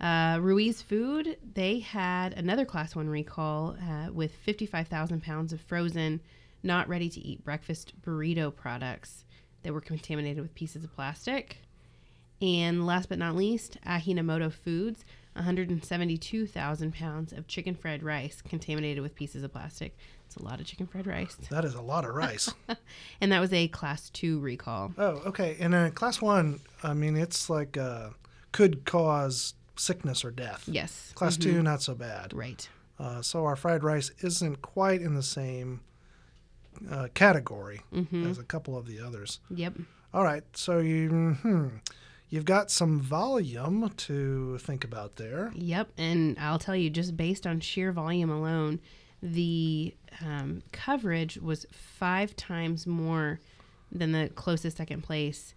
Uh, 0.00 0.38
Ruiz 0.40 0.80
Food, 0.80 1.36
they 1.54 1.80
had 1.80 2.32
another 2.34 2.64
class 2.64 2.94
one 2.94 3.08
recall 3.08 3.76
uh, 3.82 4.12
with 4.12 4.32
55,000 4.32 5.22
pounds 5.22 5.52
of 5.52 5.60
frozen, 5.60 6.20
not 6.62 6.88
ready 6.88 7.08
to 7.08 7.20
eat 7.20 7.44
breakfast 7.44 7.92
burrito 8.02 8.54
products 8.54 9.24
that 9.62 9.72
were 9.72 9.80
contaminated 9.80 10.40
with 10.40 10.54
pieces 10.54 10.84
of 10.84 10.94
plastic. 10.94 11.58
And 12.40 12.86
last 12.86 13.08
but 13.08 13.18
not 13.18 13.34
least, 13.34 13.78
Ajinomoto 13.84 14.52
Foods, 14.52 15.04
172,000 15.34 16.94
pounds 16.94 17.32
of 17.32 17.48
chicken 17.48 17.74
fried 17.74 18.02
rice 18.04 18.40
contaminated 18.40 19.02
with 19.02 19.16
pieces 19.16 19.42
of 19.42 19.52
plastic. 19.52 19.96
It's 20.26 20.36
a 20.36 20.44
lot 20.44 20.60
of 20.60 20.66
chicken 20.66 20.86
fried 20.86 21.08
rice. 21.08 21.36
That 21.50 21.64
is 21.64 21.74
a 21.74 21.82
lot 21.82 22.04
of 22.04 22.14
rice. 22.14 22.52
And 23.20 23.32
that 23.32 23.40
was 23.40 23.52
a 23.52 23.66
class 23.68 24.10
two 24.10 24.38
recall. 24.38 24.92
oh, 24.96 25.22
okay. 25.26 25.56
And 25.58 25.72
then 25.72 25.90
class 25.90 26.20
one, 26.20 26.60
I 26.84 26.94
mean, 26.94 27.16
it's 27.16 27.50
like 27.50 27.76
uh, 27.76 28.10
could 28.52 28.84
cause 28.84 29.54
sickness 29.78 30.24
or 30.24 30.30
death. 30.30 30.64
Yes. 30.66 31.12
Class 31.14 31.36
two, 31.36 31.62
not 31.62 31.82
so 31.82 31.94
bad. 31.94 32.32
Right. 32.32 32.68
Uh, 32.98 33.22
so 33.22 33.44
our 33.44 33.56
fried 33.56 33.84
rice 33.84 34.10
isn't 34.20 34.60
quite 34.62 35.00
in 35.00 35.14
the 35.14 35.22
same 35.22 35.80
uh, 36.90 37.08
category 37.14 37.80
Mm-hmm. 37.92 38.28
as 38.30 38.38
a 38.38 38.42
couple 38.44 38.76
of 38.76 38.86
the 38.86 39.00
others. 39.00 39.40
Yep. 39.50 39.74
All 40.14 40.24
right, 40.24 40.42
so 40.54 40.78
you 40.78 41.36
hmm, 41.42 41.68
you've 42.30 42.44
got 42.46 42.70
some 42.70 43.00
volume 43.00 43.90
to 43.96 44.58
think 44.58 44.82
about 44.84 45.16
there. 45.16 45.52
Yep, 45.54 45.90
and 45.98 46.38
I'll 46.38 46.58
tell 46.58 46.74
you, 46.76 46.88
just 46.90 47.16
based 47.16 47.46
on 47.46 47.60
sheer 47.60 47.92
volume 47.92 48.30
alone, 48.30 48.80
the 49.22 49.94
um, 50.24 50.62
coverage 50.72 51.36
was 51.36 51.66
five 51.72 52.34
times 52.36 52.86
more 52.86 53.38
than 53.92 54.12
the 54.12 54.30
closest 54.34 54.76
second 54.78 55.02
place. 55.02 55.54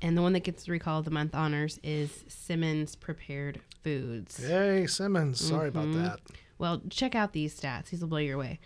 And 0.00 0.16
the 0.16 0.22
one 0.22 0.32
that 0.34 0.40
gets 0.44 0.64
the 0.64 0.72
recall 0.72 1.00
of 1.00 1.04
the 1.04 1.10
month 1.10 1.34
honors 1.34 1.80
is 1.82 2.24
Simmons 2.28 2.94
Prepared 2.94 3.60
Foods. 3.82 4.36
Hey, 4.46 4.86
Simmons. 4.86 5.40
Sorry 5.40 5.70
Mm-hmm. 5.70 5.78
about 5.78 5.92
that. 6.02 6.20
Well, 6.58 6.82
check 6.88 7.14
out 7.14 7.32
these 7.32 7.58
stats. 7.58 7.90
These 7.90 8.00
will 8.00 8.08
blow 8.08 8.18
your 8.18 8.38
way. 8.38 8.60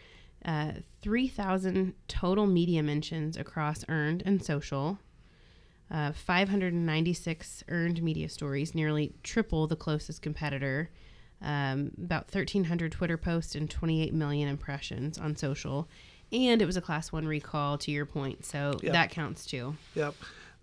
Uh, 0.44 0.72
3,000 1.02 1.94
total 2.08 2.46
media 2.46 2.82
mentions 2.82 3.36
across 3.36 3.84
earned 3.88 4.22
and 4.26 4.44
social. 4.44 4.98
Uh, 5.90 6.12
596 6.12 7.64
earned 7.68 8.02
media 8.02 8.28
stories, 8.28 8.74
nearly 8.74 9.14
triple 9.22 9.66
the 9.66 9.76
closest 9.76 10.22
competitor. 10.22 10.90
Um, 11.42 11.90
about 12.02 12.32
1,300 12.32 12.92
Twitter 12.92 13.16
posts 13.16 13.54
and 13.54 13.68
28 13.68 14.14
million 14.14 14.48
impressions 14.48 15.18
on 15.18 15.36
social. 15.36 15.88
And 16.30 16.62
it 16.62 16.66
was 16.66 16.76
a 16.76 16.80
class 16.80 17.12
one 17.12 17.26
recall, 17.26 17.76
to 17.78 17.90
your 17.90 18.06
point. 18.06 18.44
So 18.44 18.78
Yeah. 18.82 18.92
that 18.92 19.10
counts 19.10 19.44
too. 19.44 19.76
Yep. 19.94 20.14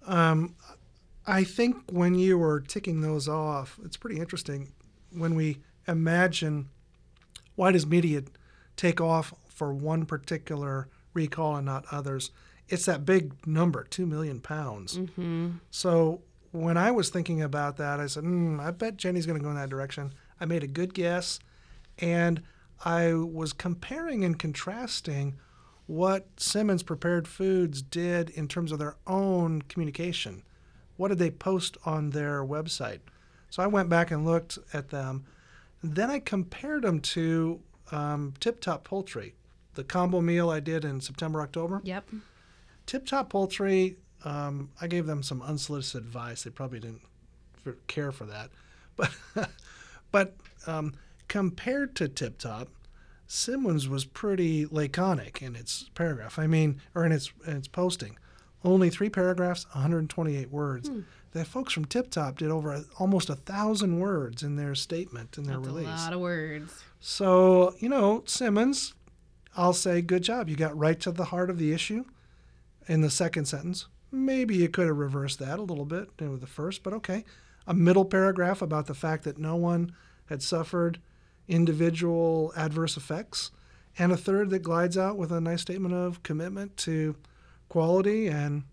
Um, 0.05 0.55
I 1.27 1.43
think 1.43 1.77
when 1.91 2.15
you 2.15 2.37
were 2.37 2.59
ticking 2.59 3.01
those 3.01 3.27
off, 3.27 3.79
it's 3.83 3.97
pretty 3.97 4.19
interesting 4.19 4.71
when 5.11 5.35
we 5.35 5.59
imagine 5.87 6.69
why 7.55 7.71
does 7.71 7.85
media 7.85 8.23
take 8.75 9.01
off 9.01 9.33
for 9.47 9.73
one 9.73 10.05
particular 10.05 10.87
recall 11.13 11.57
and 11.57 11.65
not 11.65 11.85
others. 11.91 12.31
It's 12.67 12.85
that 12.85 13.05
big 13.05 13.45
number, 13.45 13.83
two 13.83 14.05
million 14.05 14.39
pounds. 14.39 14.97
Mm-hmm. 14.97 15.49
So 15.71 16.21
when 16.51 16.77
I 16.77 16.91
was 16.91 17.09
thinking 17.09 17.41
about 17.41 17.77
that, 17.77 17.99
I 17.99 18.07
said, 18.07 18.23
mm, 18.23 18.59
I 18.59 18.71
bet 18.71 18.97
Jenny's 18.97 19.25
going 19.25 19.37
to 19.37 19.43
go 19.43 19.49
in 19.49 19.55
that 19.55 19.69
direction. 19.69 20.13
I 20.39 20.45
made 20.45 20.63
a 20.63 20.67
good 20.67 20.93
guess, 20.93 21.39
and 21.97 22.41
I 22.85 23.13
was 23.13 23.53
comparing 23.53 24.23
and 24.23 24.39
contrasting 24.39 25.37
what 25.89 26.27
Simmons 26.39 26.83
Prepared 26.83 27.27
Foods 27.27 27.81
did 27.81 28.29
in 28.29 28.47
terms 28.47 28.71
of 28.71 28.77
their 28.77 28.95
own 29.07 29.63
communication. 29.63 30.43
What 30.97 31.07
did 31.07 31.17
they 31.17 31.31
post 31.31 31.77
on 31.83 32.11
their 32.11 32.45
website? 32.45 32.99
So 33.49 33.63
I 33.63 33.67
went 33.67 33.89
back 33.89 34.11
and 34.11 34.23
looked 34.23 34.59
at 34.71 34.89
them. 34.89 35.25
Then 35.83 36.11
I 36.11 36.19
compared 36.19 36.83
them 36.83 36.99
to 36.99 37.59
um, 37.91 38.35
Tip 38.39 38.61
Top 38.61 38.83
Poultry, 38.83 39.33
the 39.73 39.83
combo 39.83 40.21
meal 40.21 40.51
I 40.51 40.59
did 40.59 40.85
in 40.85 41.01
September, 41.01 41.41
October. 41.41 41.81
Yep. 41.83 42.07
Tip 42.85 43.07
Top 43.07 43.31
Poultry, 43.31 43.97
um, 44.23 44.69
I 44.79 44.85
gave 44.85 45.07
them 45.07 45.23
some 45.23 45.41
unsolicited 45.41 46.05
advice. 46.05 46.43
They 46.43 46.51
probably 46.51 46.81
didn't 46.81 47.01
care 47.87 48.11
for 48.11 48.25
that, 48.25 48.51
but 48.95 49.49
but 50.11 50.35
um, 50.67 50.93
compared 51.27 51.95
to 51.95 52.07
Tip 52.07 52.37
Top, 52.37 52.67
Simmons 53.31 53.87
was 53.87 54.05
pretty 54.05 54.65
laconic 54.65 55.39
in 55.43 55.55
its 55.55 55.91
paragraph. 55.93 56.39
I 56.39 56.47
mean, 56.47 56.81
or 56.95 57.05
in 57.05 57.11
its 57.11 57.31
in 57.45 57.57
its 57.57 57.67
posting, 57.67 58.17
only 58.63 58.89
three 58.89 59.09
paragraphs, 59.09 59.67
128 59.73 60.49
words. 60.49 60.89
Hmm. 60.89 61.01
The 61.31 61.45
folks 61.45 61.71
from 61.71 61.85
Tip 61.85 62.09
Top 62.09 62.39
did 62.39 62.49
over 62.49 62.73
a, 62.73 62.85
almost 62.97 63.29
a 63.29 63.35
thousand 63.35 63.99
words 63.99 64.41
in 64.41 64.55
their 64.55 64.73
statement 64.73 65.37
in 65.37 65.43
their 65.43 65.59
That's 65.59 66.01
a 66.01 66.05
lot 66.05 66.13
of 66.13 66.19
words. 66.21 66.83
So, 66.99 67.75
you 67.77 67.87
know, 67.87 68.23
Simmons, 68.25 68.95
I'll 69.55 69.73
say 69.73 70.01
good 70.01 70.23
job. 70.23 70.49
You 70.49 70.55
got 70.55 70.75
right 70.75 70.99
to 71.01 71.11
the 71.11 71.25
heart 71.25 71.51
of 71.51 71.59
the 71.59 71.71
issue 71.71 72.05
in 72.87 73.01
the 73.01 73.11
second 73.11 73.45
sentence. 73.45 73.85
Maybe 74.11 74.55
you 74.55 74.69
could 74.69 74.87
have 74.87 74.97
reversed 74.97 75.37
that 75.37 75.59
a 75.59 75.61
little 75.61 75.85
bit 75.85 76.09
with 76.19 76.41
the 76.41 76.47
first, 76.47 76.81
but 76.81 76.93
okay. 76.93 77.25
A 77.67 77.75
middle 77.75 78.05
paragraph 78.05 78.63
about 78.63 78.87
the 78.87 78.95
fact 78.95 79.23
that 79.25 79.37
no 79.37 79.55
one 79.55 79.93
had 80.25 80.41
suffered 80.41 80.99
individual 81.49 82.53
adverse 82.55 82.95
effects, 82.95 83.51
and 83.97 84.11
a 84.11 84.17
third 84.17 84.49
that 84.51 84.59
glides 84.59 84.97
out 84.97 85.17
with 85.17 85.31
a 85.31 85.41
nice 85.41 85.61
statement 85.61 85.93
of 85.93 86.23
commitment 86.23 86.77
to 86.77 87.15
quality 87.67 88.27
and 88.27 88.63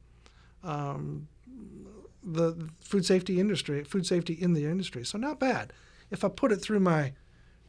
um, 0.62 1.26
the 2.22 2.68
food 2.80 3.04
safety 3.04 3.40
industry, 3.40 3.82
food 3.82 4.06
safety 4.06 4.34
in 4.34 4.52
the 4.52 4.66
industry. 4.66 5.04
So 5.04 5.18
not 5.18 5.40
bad. 5.40 5.72
If 6.10 6.22
I 6.22 6.28
put 6.28 6.52
it 6.52 6.56
through 6.56 6.80
my 6.80 7.12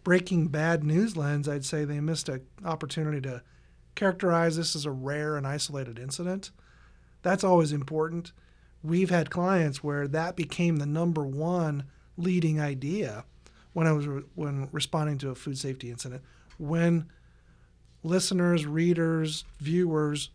Breaking 0.04 0.48
Bad 0.48 0.84
news 0.84 1.17
lens, 1.17 1.50
I'd 1.50 1.65
say 1.65 1.84
they 1.84 2.00
missed 2.00 2.30
an 2.30 2.46
opportunity 2.63 3.22
to 3.22 3.41
characterize 3.96 4.56
this 4.56 4.76
as 4.76 4.86
a 4.86 4.91
rare 4.91 5.36
and 5.36 5.46
isolated 5.46 6.00
incident. 6.00 6.52
That's 7.24 7.43
always 7.43 7.72
important. 7.72 8.32
We've 8.84 9.10
had 9.10 9.32
clients 9.32 9.84
where 9.84 10.08
that 10.08 10.36
became 10.36 10.78
the 10.78 10.86
number 10.86 11.26
one 11.26 11.86
leading 12.15 12.60
idea 12.62 13.26
when 13.78 13.86
I 13.86 13.92
was 13.92 14.08
re- 14.08 14.24
when 14.34 14.70
responding 14.72 15.20
to 15.20 15.30
a 15.30 15.36
food 15.36 15.56
safety 15.56 15.92
incident. 15.92 16.24
When 16.58 17.06
listeners, 18.02 18.66
readers, 18.66 19.46
viewers 19.60 20.32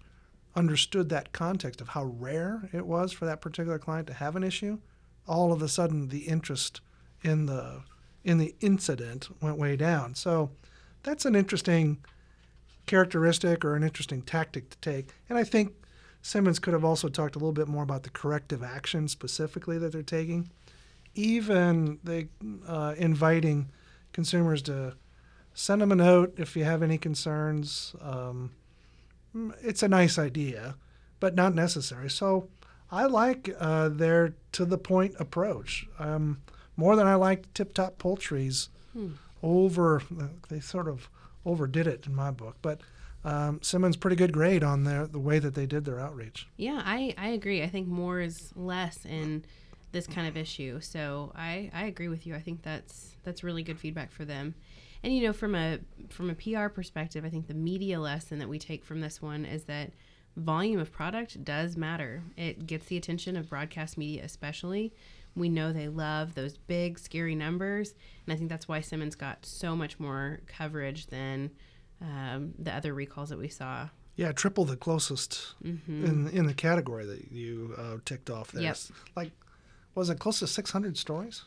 understood 0.54 1.08
that 1.08 1.32
context 1.32 1.80
of 1.80 1.88
how 1.88 2.04
rare 2.04 2.70
it 2.72 2.86
was 2.86 3.10
for 3.10 3.24
that 3.24 3.40
particular 3.40 3.80
client 3.80 4.06
to 4.06 4.14
have 4.14 4.36
an 4.36 4.44
issue, 4.44 4.78
all 5.26 5.52
of 5.52 5.60
a 5.60 5.66
sudden 5.66 6.06
the 6.06 6.20
interest 6.20 6.82
in 7.24 7.46
the 7.46 7.82
in 8.22 8.38
the 8.38 8.54
incident 8.60 9.28
went 9.42 9.58
way 9.58 9.74
down. 9.74 10.14
So 10.14 10.52
that's 11.02 11.24
an 11.24 11.34
interesting 11.34 11.98
characteristic 12.86 13.64
or 13.64 13.74
an 13.74 13.82
interesting 13.82 14.22
tactic 14.22 14.70
to 14.70 14.78
take. 14.78 15.08
And 15.28 15.36
I 15.36 15.42
think 15.42 15.72
Simmons 16.22 16.60
could 16.60 16.74
have 16.74 16.84
also 16.84 17.08
talked 17.08 17.34
a 17.34 17.40
little 17.40 17.50
bit 17.50 17.66
more 17.66 17.82
about 17.82 18.04
the 18.04 18.10
corrective 18.10 18.62
action 18.62 19.08
specifically 19.08 19.78
that 19.78 19.90
they're 19.90 20.04
taking. 20.04 20.48
Even 21.14 21.98
they 22.02 22.28
uh, 22.66 22.94
inviting 22.96 23.70
consumers 24.12 24.62
to 24.62 24.96
send 25.54 25.82
them 25.82 25.92
a 25.92 25.96
note 25.96 26.34
if 26.38 26.56
you 26.56 26.64
have 26.64 26.82
any 26.82 26.98
concerns. 26.98 27.94
Um, 28.00 28.52
it's 29.62 29.82
a 29.82 29.88
nice 29.88 30.18
idea, 30.18 30.76
but 31.20 31.34
not 31.34 31.54
necessary. 31.54 32.10
So 32.10 32.48
I 32.90 33.06
like 33.06 33.54
uh, 33.58 33.88
their 33.88 34.34
to 34.52 34.64
the 34.64 34.78
point 34.78 35.14
approach 35.18 35.86
um, 35.98 36.42
more 36.76 36.96
than 36.96 37.06
I 37.06 37.14
like 37.14 37.52
Tip 37.54 37.72
Top 37.72 37.98
Poultry's 37.98 38.68
over. 39.42 40.02
They 40.48 40.60
sort 40.60 40.88
of 40.88 41.08
overdid 41.44 41.86
it 41.86 42.06
in 42.06 42.14
my 42.14 42.30
book, 42.30 42.56
but 42.62 42.80
um, 43.24 43.60
Simmons 43.62 43.96
pretty 43.96 44.16
good 44.16 44.32
grade 44.32 44.62
on 44.62 44.84
their 44.84 45.06
the 45.06 45.18
way 45.18 45.38
that 45.38 45.54
they 45.54 45.66
did 45.66 45.84
their 45.84 46.00
outreach. 46.00 46.48
Yeah, 46.56 46.82
I, 46.84 47.14
I 47.16 47.28
agree. 47.28 47.62
I 47.62 47.68
think 47.68 47.88
more 47.88 48.20
is 48.20 48.52
less 48.56 49.04
in 49.04 49.44
this 49.92 50.06
kind 50.06 50.26
of 50.26 50.36
issue. 50.36 50.80
So 50.80 51.32
I, 51.34 51.70
I 51.72 51.84
agree 51.84 52.08
with 52.08 52.26
you. 52.26 52.34
I 52.34 52.40
think 52.40 52.62
that's 52.62 53.16
that's 53.22 53.44
really 53.44 53.62
good 53.62 53.78
feedback 53.78 54.10
for 54.10 54.24
them. 54.24 54.54
And 55.02 55.14
you 55.14 55.22
know, 55.22 55.32
from 55.32 55.54
a 55.54 55.78
from 56.08 56.30
a 56.30 56.34
PR 56.34 56.68
perspective, 56.68 57.24
I 57.24 57.28
think 57.28 57.46
the 57.46 57.54
media 57.54 58.00
lesson 58.00 58.38
that 58.38 58.48
we 58.48 58.58
take 58.58 58.84
from 58.84 59.00
this 59.00 59.20
one 59.20 59.44
is 59.44 59.64
that 59.64 59.92
volume 60.36 60.80
of 60.80 60.92
product 60.92 61.44
does 61.44 61.76
matter. 61.76 62.22
It 62.36 62.66
gets 62.66 62.86
the 62.86 62.96
attention 62.96 63.36
of 63.36 63.48
broadcast 63.48 63.98
media 63.98 64.24
especially. 64.24 64.92
We 65.34 65.48
know 65.48 65.72
they 65.72 65.88
love 65.88 66.34
those 66.34 66.58
big 66.58 66.98
scary 66.98 67.34
numbers, 67.34 67.94
and 68.26 68.34
I 68.34 68.36
think 68.36 68.50
that's 68.50 68.68
why 68.68 68.80
Simmons 68.80 69.14
got 69.14 69.46
so 69.46 69.74
much 69.74 69.98
more 69.98 70.40
coverage 70.46 71.06
than 71.06 71.50
um, 72.02 72.52
the 72.58 72.72
other 72.74 72.92
recalls 72.92 73.30
that 73.30 73.38
we 73.38 73.48
saw. 73.48 73.88
Yeah, 74.16 74.32
triple 74.32 74.66
the 74.66 74.76
closest 74.76 75.54
in 75.64 76.28
in 76.32 76.46
the 76.46 76.54
category 76.54 77.06
that 77.06 77.32
you 77.32 77.74
uh, 77.78 77.96
ticked 78.04 78.28
off 78.28 78.52
there. 78.52 78.62
Yep. 78.62 78.76
Like, 79.16 79.32
was 79.94 80.10
it 80.10 80.18
close 80.18 80.38
to 80.40 80.46
600 80.46 80.96
stories? 80.96 81.44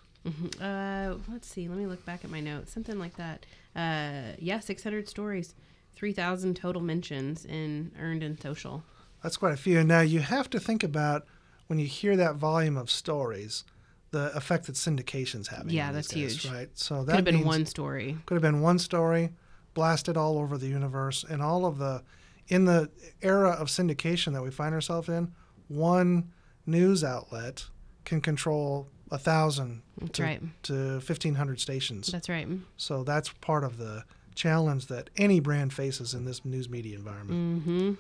Uh, 0.60 1.16
let's 1.32 1.48
see. 1.48 1.68
Let 1.68 1.78
me 1.78 1.86
look 1.86 2.04
back 2.06 2.24
at 2.24 2.32
my 2.32 2.40
notes. 2.40 2.72
Something 2.74 2.98
like 2.98 3.16
that. 3.18 3.46
Uh, 3.76 4.34
yeah, 4.40 4.60
600 4.60 5.08
stories, 5.08 5.54
3,000 5.96 6.56
total 6.56 6.82
mentions 6.82 7.46
in 7.46 7.92
earned 8.00 8.24
and 8.24 8.42
social. 8.42 8.84
That's 9.22 9.38
quite 9.38 9.54
a 9.54 9.58
few. 9.58 9.84
Now 9.84 10.02
you 10.02 10.22
have 10.22 10.50
to 10.52 10.60
think 10.60 10.84
about 10.84 11.26
when 11.68 11.78
you 11.80 11.86
hear 11.88 12.16
that 12.18 12.36
volume 12.36 12.78
of 12.78 12.90
stories, 12.90 13.64
the 14.12 14.36
effect 14.36 14.66
that 14.68 14.78
syndication's 14.78 15.48
having. 15.50 15.70
Yeah, 15.72 15.92
that's 15.92 16.08
guys, 16.08 16.44
huge. 16.44 16.52
right? 16.52 16.70
So 16.74 17.04
that 17.04 17.12
Could 17.12 17.16
have 17.16 17.26
been 17.26 17.46
one 17.46 17.66
story. 17.66 18.18
could 18.26 18.36
have 18.36 18.42
been 18.42 18.62
one 18.62 18.80
story 18.80 19.30
blasted 19.74 20.16
all 20.18 20.38
over 20.40 20.58
the 20.58 20.68
universe 20.68 21.26
and 21.30 21.42
all 21.42 21.66
of 21.66 21.78
the 21.78 22.02
in 22.48 22.66
the 22.66 22.90
era 23.22 23.50
of 23.52 23.68
syndication 23.68 24.32
that 24.34 24.42
we 24.42 24.50
find 24.52 24.74
ourselves 24.74 25.10
in 25.10 25.34
one 25.68 26.32
news 26.66 27.04
outlet 27.04 27.66
can 28.06 28.22
control 28.22 28.88
a 29.12 29.18
thousand 29.18 29.82
to, 30.14 30.24
right. 30.24 30.42
to 30.64 30.74
1500 30.96 31.60
stations 31.60 32.08
That's 32.12 32.28
right. 32.30 32.48
so 32.78 33.04
that's 33.04 33.30
part 33.30 33.64
of 33.64 33.78
the 33.78 34.04
challenge 34.34 34.88
that 34.88 35.10
any 35.18 35.40
brand 35.40 35.74
faces 35.74 36.14
in 36.14 36.26
this 36.26 36.44
news 36.44 36.70
media 36.70 36.96
environment 36.98 37.62
Mm-hmm. 37.62 37.94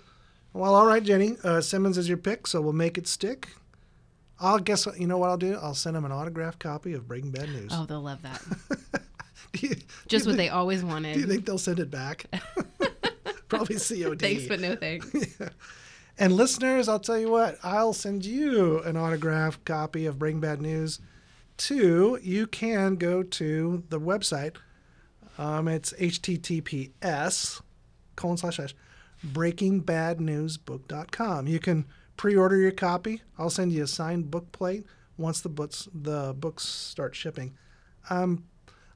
well 0.54 0.74
all 0.76 0.86
right 0.86 1.04
jenny 1.04 1.38
uh, 1.44 1.62
simmons 1.62 1.98
is 1.98 2.08
your 2.10 2.18
pick 2.18 2.48
so 2.48 2.60
we'll 2.62 2.74
make 2.74 2.98
it 2.98 3.08
stick 3.08 3.50
i'll 4.40 4.60
guess 4.60 4.88
you 4.98 5.08
know 5.08 5.18
what 5.18 5.30
i'll 5.30 5.38
do 5.38 5.58
i'll 5.62 5.74
send 5.76 5.96
them 5.96 6.04
an 6.06 6.12
autographed 6.12 6.60
copy 6.60 6.94
of 6.94 7.08
breaking 7.08 7.32
bad 7.32 7.50
news 7.50 7.72
Oh, 7.74 7.86
they'll 7.86 8.02
love 8.02 8.22
that. 8.24 8.42
you, 9.62 9.76
Just 10.08 10.26
what 10.26 10.32
you 10.34 10.38
they 10.38 10.50
always 10.50 10.84
wanted. 10.84 11.14
do 11.14 11.20
you 11.22 11.28
think 11.28 11.46
they'll 11.46 11.58
send 11.58 11.80
it 11.80 11.90
back 11.92 12.26
probably 13.48 13.76
cod 13.78 14.20
Thanks, 14.20 14.48
but 14.48 14.60
no 14.60 14.76
thanks. 14.76 15.08
And 16.18 16.34
listeners, 16.34 16.88
I'll 16.88 17.00
tell 17.00 17.18
you 17.18 17.30
what, 17.30 17.58
I'll 17.62 17.92
send 17.92 18.24
you 18.26 18.82
an 18.84 18.96
autographed 18.96 19.66
copy 19.66 20.06
of 20.06 20.18
Breaking 20.18 20.40
Bad 20.40 20.62
News. 20.62 21.02
Two, 21.58 22.18
you 22.22 22.48
can 22.48 22.96
go 22.96 23.22
to 23.22 23.84
the 23.90 24.00
website. 24.00 24.56
Um, 25.38 25.68
it's 25.68 25.92
https 25.94 27.62
colon 28.16 28.38
slash 28.38 28.56
slash 28.56 28.74
breakingbadnewsbook.com. 29.28 31.48
You 31.48 31.60
can 31.60 31.86
pre-order 32.16 32.56
your 32.56 32.72
copy. 32.72 33.22
I'll 33.38 33.50
send 33.50 33.74
you 33.74 33.84
a 33.84 33.88
signed 33.88 34.32
book 34.32 34.54
plate 34.54 34.86
once 35.18 35.42
the 35.42 35.50
books 35.50 35.90
the 35.94 36.34
books 36.38 36.64
start 36.64 37.14
shipping. 37.16 37.58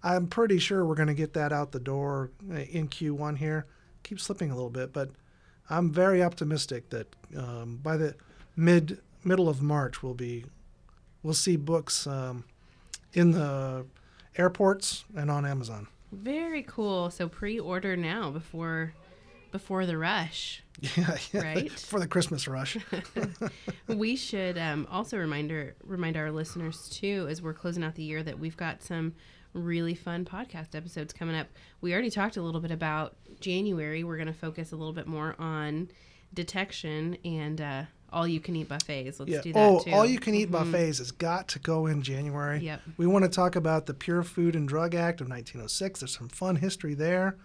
I'm 0.02 0.28
pretty 0.28 0.60
sure 0.60 0.86
we're 0.86 0.96
going 0.96 1.10
to 1.10 1.14
get 1.14 1.34
that 1.34 1.52
out 1.52 1.74
the 1.74 1.80
door 1.80 2.32
uh, 2.50 2.56
in 2.56 2.88
Q1 2.88 3.38
here. 3.38 3.66
Keep 4.04 4.22
slipping 4.22 4.52
a 4.52 4.56
little 4.56 4.70
bit, 4.70 4.94
but 4.94 5.10
I'm 5.70 5.92
very 5.92 6.24
optimistic 6.24 6.90
that 6.90 7.08
um, 7.38 7.80
by 7.82 7.98
the 7.98 8.16
mid 8.56 9.00
middle 9.24 9.50
of 9.50 9.62
March 9.62 10.02
we'll 10.02 10.14
be 10.14 10.46
we'll 11.24 11.34
see 11.34 11.58
books 11.58 12.08
um, 12.08 12.46
in 13.14 13.32
the 13.32 13.86
airports 14.38 15.06
and 15.16 15.30
on 15.30 15.46
Amazon. 15.46 15.88
Very 16.12 16.64
cool. 16.64 17.10
So 17.12 17.28
pre-order 17.28 17.96
now 17.96 18.32
before 18.32 18.94
before 19.52 19.86
the 19.86 19.98
rush. 19.98 20.64
Yeah, 20.96 21.18
yeah. 21.34 21.42
Right. 21.42 21.72
For 21.72 22.00
the 22.00 22.08
Christmas 22.08 22.48
rush. 22.48 22.78
we 23.88 24.16
should 24.16 24.58
um, 24.58 24.88
also 24.90 25.18
reminder 25.18 25.76
remind 25.84 26.16
our 26.16 26.32
listeners 26.32 26.88
too 26.88 27.28
as 27.30 27.42
we're 27.42 27.54
closing 27.54 27.84
out 27.84 27.96
the 27.96 28.04
year 28.04 28.24
that 28.24 28.40
we've 28.40 28.56
got 28.56 28.82
some 28.82 29.14
really 29.52 29.94
fun 29.94 30.24
podcast 30.24 30.76
episodes 30.76 31.12
coming 31.12 31.36
up. 31.36 31.48
We 31.82 31.92
already 31.92 32.10
talked 32.10 32.38
a 32.38 32.42
little 32.42 32.62
bit 32.62 32.72
about 32.72 33.18
January. 33.42 34.04
We're 34.04 34.18
going 34.18 34.28
to 34.28 34.34
focus 34.34 34.72
a 34.72 34.76
little 34.76 34.94
bit 34.94 35.08
more 35.08 35.36
on 35.40 35.90
detection 36.34 37.18
and 37.26 37.60
uh, 37.62 37.84
all 38.12 38.28
you 38.28 38.40
can 38.40 38.56
eat 38.56 38.70
buffets. 38.70 39.20
Let's 39.20 39.32
yeah. 39.32 39.42
do 39.42 39.54
that 39.54 39.60
Oh, 39.60 39.80
too. 39.80 39.92
all 39.92 40.06
you 40.06 40.20
can 40.20 40.36
eat 40.36 40.52
buffets 40.52 41.00
has 41.00 41.12
got 41.12 41.48
to 41.50 41.60
go 41.60 41.86
in 41.88 42.02
January. 42.02 42.60
Yep. 42.60 42.82
We 42.98 43.08
want 43.08 43.26
to 43.26 43.30
talk 43.30 43.56
about 43.56 43.86
the 43.86 43.94
Pure 43.94 44.24
Food 44.24 44.56
and 44.56 44.68
Drug 44.68 44.96
Act 44.96 45.22
of 45.22 45.28
1906. 45.30 46.00
There's 46.00 46.18
some 46.18 46.30
fun 46.30 46.58
history 46.58 46.94
there. 46.94 47.38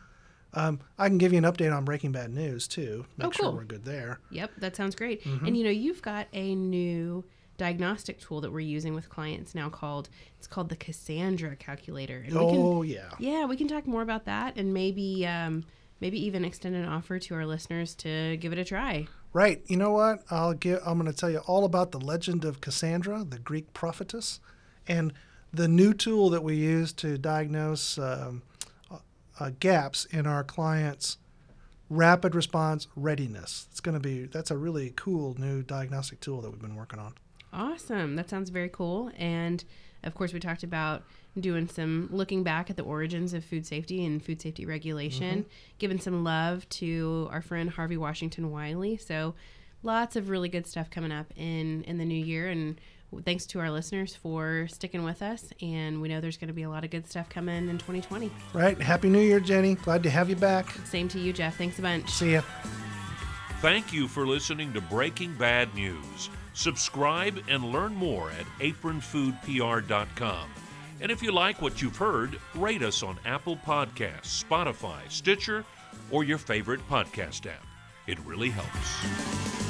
Um, 0.57 0.81
I 0.99 1.09
can 1.09 1.19
give 1.19 1.33
you 1.33 1.39
an 1.39 1.45
update 1.45 1.75
on 1.77 1.85
Breaking 1.85 2.13
Bad 2.13 2.33
News 2.33 2.69
too. 2.69 3.07
Make 3.17 3.29
Oh, 3.29 3.31
sure 3.33 3.51
we're 3.51 3.65
good 3.65 3.85
there. 3.85 4.21
Yep, 4.31 4.53
that 4.59 4.77
sounds 4.77 4.95
great. 4.95 5.25
Mm-hmm. 5.25 5.47
And 5.47 5.57
you 5.57 5.65
know, 5.65 5.71
you've 5.71 6.01
got 6.01 6.29
a 6.33 6.55
new 6.55 7.25
diagnostic 7.57 8.21
tool 8.21 8.41
that 8.41 8.53
we're 8.53 8.61
using 8.61 8.95
with 8.95 9.09
clients 9.09 9.55
now 9.55 9.69
called 9.69 10.09
it's 10.39 10.47
called 10.49 10.69
the 10.69 10.77
Cassandra 10.77 11.55
calculator. 11.57 12.19
And 12.25 12.35
we 12.35 12.47
can 12.47 12.57
Oh 12.57 12.83
yeah. 12.83 13.11
Yeah, 13.19 13.47
we 13.47 13.57
can 13.57 13.67
talk 13.69 13.87
more 13.87 14.03
about 14.03 14.25
that 14.27 14.57
and 14.57 14.73
maybe 14.75 15.27
um, 15.27 15.65
maybe 16.05 16.23
even 16.23 16.45
extend 16.45 16.77
an 16.77 16.85
offer 16.85 17.19
to 17.19 17.35
our 17.35 17.47
listeners 17.47 17.95
to 17.95 18.37
give 18.37 18.53
it 18.53 18.59
a 18.59 18.65
try. 18.65 19.07
Right. 19.33 19.63
You 19.69 19.79
know 19.79 19.93
what? 19.93 20.23
I'll 20.31 20.53
give. 20.53 20.81
I'm 20.85 20.99
going 20.99 21.11
to 21.11 21.17
tell 21.17 21.31
you 21.31 21.39
all 21.39 21.65
about 21.65 21.93
the 21.93 21.99
legend 21.99 22.45
of 22.45 22.61
Cassandra, 22.61 23.25
the 23.25 23.39
Greek 23.39 23.73
prophetess, 23.73 24.39
and 24.87 25.15
the 25.51 25.67
new 25.67 25.95
tool 25.95 26.29
that 26.29 26.45
we 26.45 26.57
use 26.57 26.93
to 26.93 27.17
diagnose 27.17 27.97
um, 27.97 28.43
uh, 29.41 29.51
gaps 29.61 30.05
in 30.05 30.27
our 30.27 30.45
clients' 30.45 31.17
rapid 31.89 32.35
response 32.35 32.87
readiness. 32.95 33.67
It's 33.71 33.81
going 33.81 33.95
to 33.95 34.01
be. 34.01 34.27
That's 34.27 34.51
a 34.51 34.59
really 34.59 34.93
cool 34.95 35.35
new 35.39 35.63
diagnostic 35.63 36.21
tool 36.21 36.43
that 36.43 36.51
we've 36.51 36.61
been 36.61 36.77
working 36.77 36.99
on. 36.99 37.15
Awesome. 37.55 38.17
That 38.17 38.29
sounds 38.29 38.51
very 38.51 38.69
cool. 38.69 39.11
And 39.17 39.65
of 40.03 40.15
course, 40.15 40.33
we 40.33 40.41
talked 40.41 40.63
about 40.63 41.05
doing 41.39 41.69
some 41.69 42.09
looking 42.13 42.43
back 42.43 42.71
at 42.71 42.77
the 42.77 42.83
origins 42.83 43.33
of 43.33 43.45
food 43.45 43.67
safety 43.67 44.05
and 44.05 44.23
food 44.23 44.41
safety 44.41 44.67
regulation, 44.67 45.41
mm-hmm. 45.41 45.49
giving 45.79 45.99
some 45.99 46.25
love 46.25 46.69
to 46.71 47.29
our 47.31 47.43
friend 47.43 47.71
Harvey 47.71 47.97
Washington 47.97 48.51
Wiley. 48.51 48.97
So, 48.97 49.35
lots 49.83 50.17
of 50.17 50.29
really 50.29 50.49
good 50.49 50.67
stuff 50.67 50.91
coming 50.91 51.13
up 51.13 51.33
in 51.37 51.85
in 51.85 51.99
the 51.99 52.05
new 52.05 52.23
year 52.23 52.49
and 52.49 52.81
thanks 53.25 53.47
to 53.47 53.61
our 53.61 53.71
listeners 53.71 54.17
for 54.17 54.67
sticking 54.69 55.05
with 55.05 55.23
us 55.23 55.51
and 55.63 56.03
we 56.03 56.09
know 56.09 56.21
there's 56.21 56.37
going 56.37 56.49
to 56.49 56.55
be 56.55 56.65
a 56.65 56.69
lot 56.69 56.83
of 56.83 56.91
good 56.91 57.09
stuff 57.09 57.29
coming 57.29 57.69
in 57.69 57.79
2020 57.79 58.29
Right. 58.53 58.81
Happy 58.81 59.09
New 59.09 59.21
Year, 59.21 59.39
Jenny. 59.39 59.77
Glad 59.77 60.03
to 60.03 60.11
have 60.11 60.29
you 60.29 60.35
back. 60.35 60.69
same 60.85 61.07
to 61.09 61.21
you 61.21 61.33
jeff 61.33 61.57
thanks 61.57 61.79
a 61.79 61.83
bunch 61.83 62.11
See 62.11 62.33
ya. 62.33 62.43
Thank 63.61 63.95
you 63.95 64.09
for 64.09 64.27
listening 64.27 64.75
to 64.75 64.81
Breaking 64.83 65.33
Bad 65.35 65.75
News. 65.75 66.29
Subscribe 66.55 67.43
and 67.49 67.65
learn 67.65 67.95
more 67.95 68.31
at 68.31 68.47
apronfoodpr.com. 68.61 70.49
And 71.01 71.11
if 71.11 71.23
you 71.23 71.33
like 71.33 71.61
what 71.61 71.83
you've 71.83 71.97
heard, 71.97 72.39
rate 72.55 72.83
us 72.83 73.03
on 73.03 73.19
Apple 73.27 73.57
Podcasts, 73.57 74.43
Spotify, 74.43 75.01
Stitcher, 75.09 75.65
or 76.11 76.25
your 76.25 76.39
favorite 76.39 76.81
podcast 76.89 77.47
app. 77.47 77.67
It 78.07 78.19
really 78.21 78.51
helps. 78.51 79.64